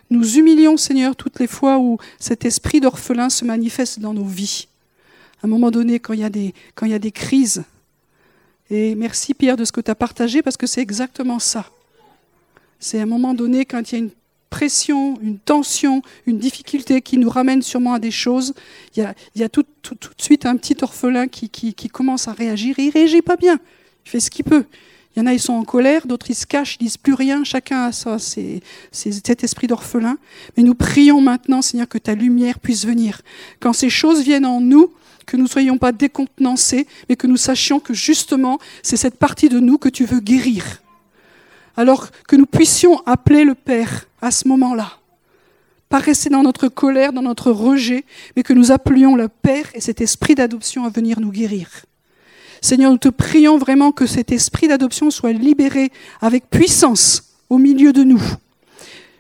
[0.10, 4.68] Nous humilions Seigneur toutes les fois où cet esprit d'orphelin se manifeste dans nos vies.
[5.44, 7.66] À un moment donné, quand il y a des, quand il y a des crises.
[8.72, 11.70] Et merci Pierre de ce que tu as partagé parce que c'est exactement ça.
[12.82, 14.10] C'est à un moment donné quand il y a une
[14.50, 18.54] pression, une tension, une difficulté qui nous ramène sûrement à des choses,
[18.98, 22.90] il y a, tout, de suite un petit orphelin qui, commence à réagir et il
[22.90, 23.60] réagit pas bien.
[24.06, 24.66] Il fait ce qu'il peut.
[25.16, 27.14] Il y en a, ils sont en colère, d'autres, ils se cachent, ils disent plus
[27.14, 27.44] rien.
[27.44, 28.62] Chacun a ça, c'est
[28.92, 30.18] cet esprit d'orphelin.
[30.58, 33.22] Mais nous prions maintenant, Seigneur, que ta lumière puisse venir.
[33.60, 34.92] Quand ces choses viennent en nous,
[35.28, 39.50] que nous ne soyons pas décontenancés, mais que nous sachions que justement, c'est cette partie
[39.50, 40.81] de nous que tu veux guérir
[41.78, 44.94] alors que nous puissions appeler le Père à ce moment-là.
[45.90, 48.06] Pas rester dans notre colère, dans notre rejet,
[48.36, 51.68] mais que nous appelions le Père et cet esprit d'adoption à venir nous guérir.
[52.62, 55.92] Seigneur, nous te prions vraiment que cet esprit d'adoption soit libéré
[56.22, 58.22] avec puissance au milieu de nous.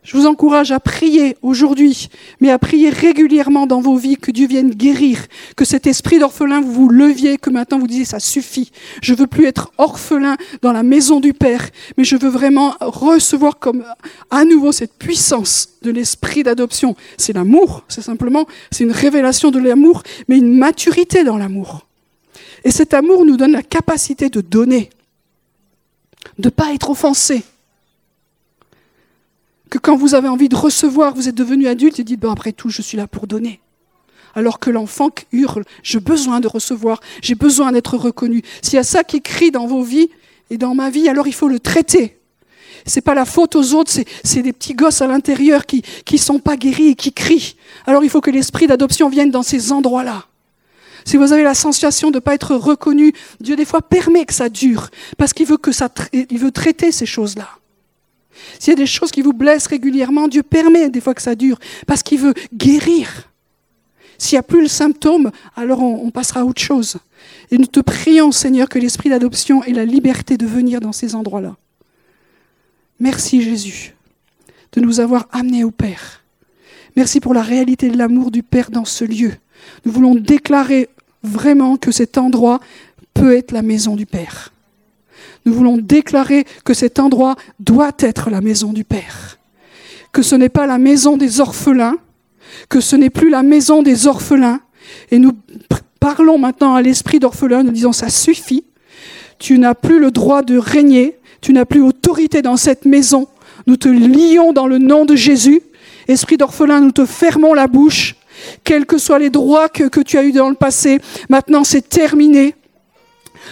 [0.03, 4.47] Je vous encourage à prier aujourd'hui, mais à prier régulièrement dans vos vies, que Dieu
[4.47, 8.71] vienne guérir, que cet esprit d'orphelin, vous vous leviez, que maintenant vous disiez, ça suffit.
[9.03, 13.59] Je veux plus être orphelin dans la maison du Père, mais je veux vraiment recevoir
[13.59, 13.83] comme
[14.31, 16.95] à nouveau cette puissance de l'esprit d'adoption.
[17.17, 21.85] C'est l'amour, c'est simplement, c'est une révélation de l'amour, mais une maturité dans l'amour.
[22.63, 24.89] Et cet amour nous donne la capacité de donner,
[26.39, 27.43] de pas être offensé,
[29.71, 32.51] que quand vous avez envie de recevoir, vous êtes devenu adulte et dites, bon, après
[32.51, 33.61] tout, je suis là pour donner.
[34.35, 38.43] Alors que l'enfant hurle, j'ai besoin de recevoir, j'ai besoin d'être reconnu.
[38.61, 40.09] S'il y a ça qui crie dans vos vies
[40.49, 42.19] et dans ma vie, alors il faut le traiter.
[42.85, 43.91] C'est pas la faute aux autres,
[44.23, 47.55] c'est des petits gosses à l'intérieur qui qui sont pas guéris et qui crient.
[47.85, 50.25] Alors il faut que l'esprit d'adoption vienne dans ces endroits-là.
[51.05, 54.33] Si vous avez la sensation de ne pas être reconnu, Dieu des fois permet que
[54.33, 57.60] ça dure parce qu'il veut que ça, il veut traiter ces choses-là.
[58.59, 61.35] S'il y a des choses qui vous blessent régulièrement, Dieu permet des fois que ça
[61.35, 63.29] dure, parce qu'il veut guérir.
[64.17, 66.97] S'il n'y a plus le symptôme, alors on, passera à autre chose.
[67.49, 71.15] Et nous te prions, Seigneur, que l'esprit d'adoption ait la liberté de venir dans ces
[71.15, 71.55] endroits-là.
[72.99, 73.95] Merci Jésus
[74.73, 76.23] de nous avoir amenés au Père.
[76.95, 79.33] Merci pour la réalité de l'amour du Père dans ce lieu.
[79.85, 80.89] Nous voulons déclarer
[81.23, 82.59] vraiment que cet endroit
[83.13, 84.53] peut être la maison du Père.
[85.45, 89.39] Nous voulons déclarer que cet endroit doit être la maison du Père.
[90.11, 91.97] Que ce n'est pas la maison des orphelins,
[92.69, 94.59] que ce n'est plus la maison des orphelins.
[95.09, 95.31] Et nous
[95.99, 98.65] parlons maintenant à l'esprit d'orphelin, nous disons ça suffit.
[99.39, 103.27] Tu n'as plus le droit de régner, tu n'as plus autorité dans cette maison.
[103.67, 105.61] Nous te lions dans le nom de Jésus.
[106.07, 108.15] Esprit d'orphelin, nous te fermons la bouche.
[108.63, 112.55] Quels que soient les droits que, tu as eus dans le passé, maintenant c'est terminé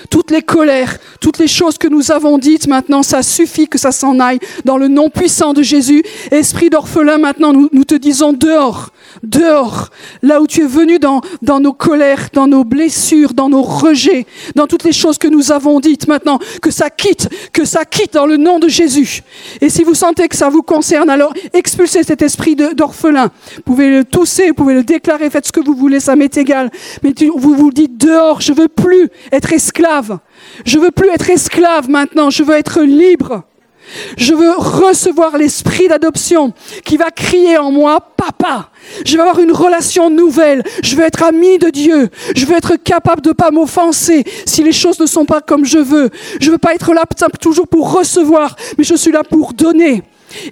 [0.09, 3.91] toutes les colères, toutes les choses que nous avons dites, maintenant, ça suffit que ça
[3.91, 4.39] s'en aille.
[4.65, 8.91] Dans le nom puissant de Jésus, esprit d'orphelin, maintenant, nous, te disons dehors,
[9.23, 9.89] dehors,
[10.21, 14.25] là où tu es venu dans, dans nos colères, dans nos blessures, dans nos rejets,
[14.55, 18.13] dans toutes les choses que nous avons dites maintenant, que ça quitte, que ça quitte
[18.13, 19.23] dans le nom de Jésus.
[19.61, 23.31] Et si vous sentez que ça vous concerne, alors expulsez cet esprit d'orphelin.
[23.55, 26.37] Vous pouvez le tousser, vous pouvez le déclarer, faites ce que vous voulez, ça m'est
[26.37, 26.69] égal.
[27.03, 29.78] Mais vous vous dites dehors, je veux plus être esclave.
[30.65, 33.43] Je veux plus être esclave maintenant, je veux être libre.
[34.17, 36.53] Je veux recevoir l'esprit d'adoption
[36.85, 38.69] qui va crier en moi, papa.
[39.05, 40.63] Je veux avoir une relation nouvelle.
[40.83, 42.09] Je veux être ami de Dieu.
[42.35, 45.79] Je veux être capable de pas m'offenser si les choses ne sont pas comme je
[45.79, 46.09] veux.
[46.39, 47.03] Je veux pas être là
[47.41, 50.03] toujours pour recevoir, mais je suis là pour donner.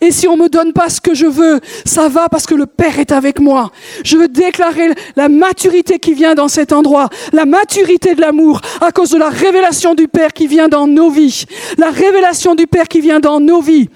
[0.02, 2.66] Et si on me donne pas ce que je veux, ça va parce que le
[2.66, 3.72] Père est avec moi.
[4.04, 8.92] Je veux déclarer la maturité qui vient dans cet endroit, la maturité de l'amour à
[8.92, 11.46] cause de la révélation du Père qui vient dans nos vies,
[11.78, 13.90] la révélation du Père qui vient dans nos vies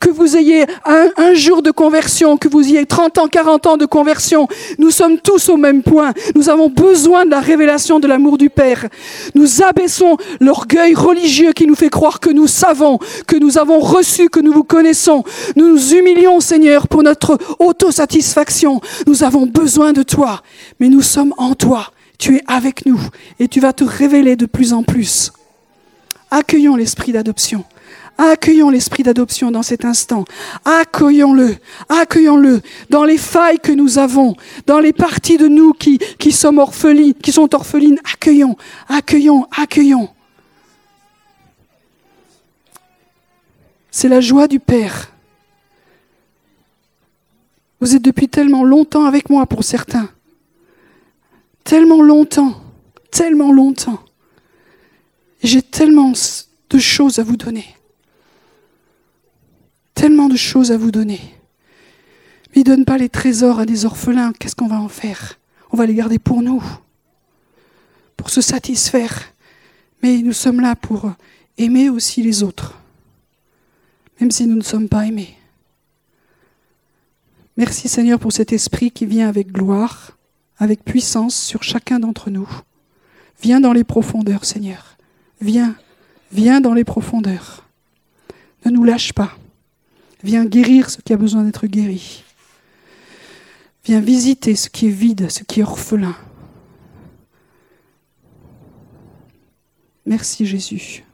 [0.00, 3.86] que vous ayez un, jour de conversion, que vous ayez 30 ans, 40 ans de
[3.86, 6.12] conversion, nous sommes tous au même point.
[6.34, 8.86] Nous avons besoin de la révélation de l'amour du Père.
[9.34, 14.28] Nous abaissons l'orgueil religieux qui nous fait croire que nous savons, que nous avons reçu,
[14.28, 15.24] que nous vous connaissons.
[15.56, 18.80] Nous nous humilions, Seigneur, pour notre autosatisfaction.
[19.06, 20.42] Nous avons besoin de toi,
[20.80, 21.90] mais nous sommes en toi.
[22.18, 23.00] Tu es avec nous
[23.38, 25.32] et tu vas te révéler de plus en plus.
[26.30, 27.64] Accueillons l'esprit d'adoption.
[28.18, 30.24] Accueillons l'esprit d'adoption dans cet instant.
[30.64, 31.56] Accueillons-le.
[31.88, 34.36] Accueillons-le dans les failles que nous avons,
[34.66, 37.98] dans les parties de nous qui, sont orphelines.
[38.12, 38.56] Accueillons,
[38.88, 40.08] accueillons, accueillons.
[43.90, 45.12] C'est la joie du Père.
[47.80, 50.08] Vous êtes depuis tellement longtemps avec moi pour certains.
[51.64, 52.54] Tellement longtemps,
[53.10, 54.00] tellement longtemps.
[55.42, 56.12] J'ai tellement
[56.70, 57.75] de choses à vous donner
[59.96, 61.20] tellement de choses à vous donner.
[62.54, 64.32] Mais donne pas les trésors à des orphelins.
[64.38, 65.40] Qu'est-ce qu'on va en faire?
[65.72, 66.62] On va les garder pour nous,
[68.16, 69.32] pour se satisfaire.
[70.02, 71.10] Mais nous sommes là pour
[71.58, 72.78] aimer aussi les autres,
[74.20, 75.34] même si nous ne sommes pas aimés.
[77.56, 80.12] Merci Seigneur pour cet esprit qui vient avec gloire,
[80.58, 82.48] avec puissance sur chacun d'entre nous.
[83.42, 84.98] Viens dans les profondeurs, Seigneur.
[85.40, 85.74] Viens,
[86.32, 87.64] viens dans les profondeurs.
[88.66, 89.32] Ne nous lâche pas.
[90.26, 92.24] Viens guérir ce qui a besoin d'être guéri.
[93.84, 96.16] Viens visiter ce qui est vide, ce qui est orphelin.
[100.04, 101.04] Merci Jésus.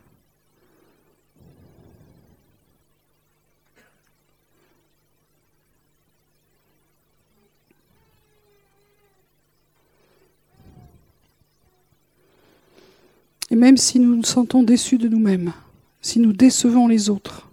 [13.51, 15.53] Et même si nous nous sentons déçus de nous-mêmes,
[16.01, 17.52] si nous décevons les autres,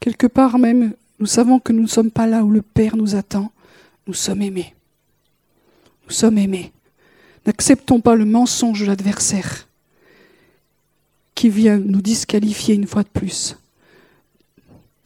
[0.00, 3.14] Quelque part même, nous savons que nous ne sommes pas là où le Père nous
[3.14, 3.52] attend.
[4.06, 4.74] Nous sommes aimés.
[6.06, 6.72] Nous sommes aimés.
[7.46, 9.68] N'acceptons pas le mensonge de l'adversaire
[11.34, 13.56] qui vient nous disqualifier une fois de plus.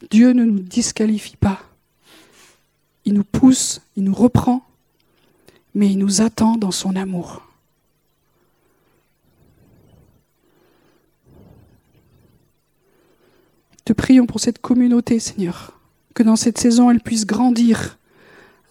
[0.09, 1.59] Dieu ne nous disqualifie pas.
[3.05, 4.65] Il nous pousse, il nous reprend,
[5.75, 7.41] mais il nous attend dans son amour.
[13.85, 15.79] Te prions pour cette communauté, Seigneur,
[16.13, 17.97] que dans cette saison, elle puisse grandir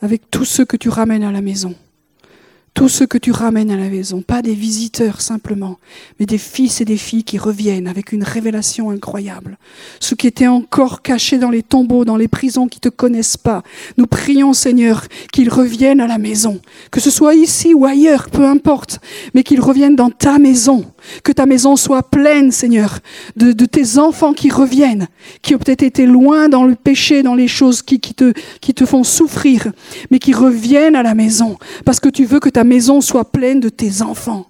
[0.01, 1.75] avec tous ceux que tu ramènes à la maison
[2.75, 5.79] tous ceux que tu ramènes à la maison, pas des visiteurs simplement,
[6.19, 9.59] mais des fils et des filles qui reviennent avec une révélation incroyable.
[10.01, 13.63] Ceux qui étaient encore cachés dans les tombeaux, dans les prisons, qui te connaissent pas.
[13.99, 16.61] Nous prions, Seigneur, qu'ils reviennent à la maison,
[16.91, 19.01] que ce soit ici ou ailleurs, peu importe,
[19.35, 20.87] mais qu'ils reviennent dans ta maison,
[21.25, 23.01] que ta maison soit pleine, Seigneur,
[23.37, 25.09] de, tes enfants qui reviennent,
[25.43, 28.73] qui ont peut-être été loin dans le péché, dans les choses qui, qui, te, qui
[28.73, 29.73] te font souffrir,
[30.11, 33.61] mais qui reviennent à la maison, parce que tu veux que ta maison soit pleine
[33.61, 34.47] de tes enfants.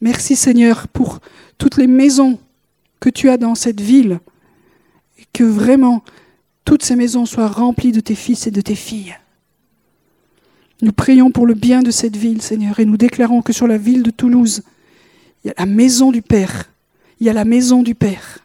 [0.00, 1.18] Merci Seigneur pour
[1.58, 2.38] toutes les maisons
[3.00, 4.20] que tu as dans cette ville
[5.18, 6.02] et que vraiment
[6.64, 9.16] toutes ces maisons soient remplies de tes fils et de tes filles.
[10.80, 13.78] Nous prions pour le bien de cette ville, Seigneur, et nous déclarons que sur la
[13.78, 14.62] ville de Toulouse,
[15.42, 16.70] il y a la maison du Père,
[17.20, 18.38] il y a la maison du Père,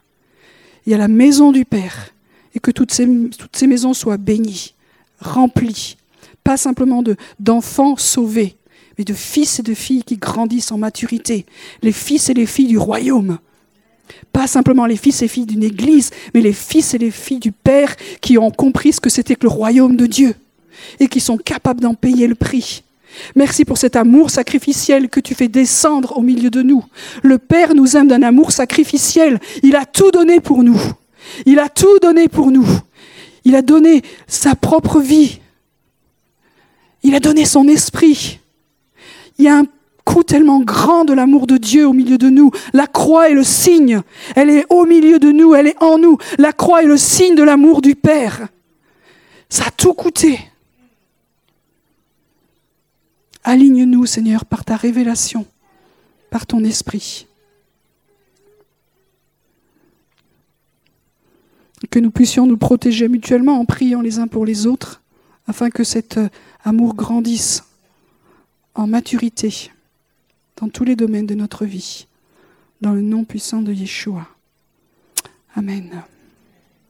[0.85, 2.09] il y a la maison du Père,
[2.55, 3.05] et que toutes ces,
[3.37, 4.73] toutes ces maisons soient bénies,
[5.19, 5.97] remplies,
[6.43, 7.03] pas simplement
[7.39, 8.55] d'enfants sauvés,
[8.97, 11.45] mais de fils et de filles qui grandissent en maturité,
[11.81, 13.39] les fils et les filles du royaume.
[14.31, 17.51] Pas simplement les fils et filles d'une église, mais les fils et les filles du
[17.51, 20.35] Père qui ont compris ce que c'était que le royaume de Dieu
[20.99, 22.83] et qui sont capables d'en payer le prix.
[23.35, 26.83] Merci pour cet amour sacrificiel que tu fais descendre au milieu de nous.
[27.21, 29.39] Le Père nous aime d'un amour sacrificiel.
[29.61, 30.79] Il a tout donné pour nous.
[31.45, 32.67] Il a tout donné pour nous.
[33.45, 35.39] Il a donné sa propre vie
[37.03, 38.39] il a donné son esprit.
[39.37, 39.65] Il y a un
[40.05, 42.51] coup tellement grand de l'amour de Dieu au milieu de nous.
[42.73, 44.01] La croix est le signe.
[44.35, 46.17] Elle est au milieu de nous, elle est en nous.
[46.37, 48.47] La croix est le signe de l'amour du Père.
[49.49, 50.39] Ça a tout coûté.
[53.43, 55.45] Aligne-nous, Seigneur, par ta révélation,
[56.29, 57.27] par ton esprit.
[61.89, 65.01] que nous puissions nous protéger mutuellement en priant les uns pour les autres,
[65.47, 66.29] afin que cet euh,
[66.63, 67.63] amour grandisse
[68.75, 69.71] en maturité
[70.57, 72.07] dans tous les domaines de notre vie,
[72.81, 74.27] dans le nom puissant de Yeshua.
[75.55, 76.03] Amen.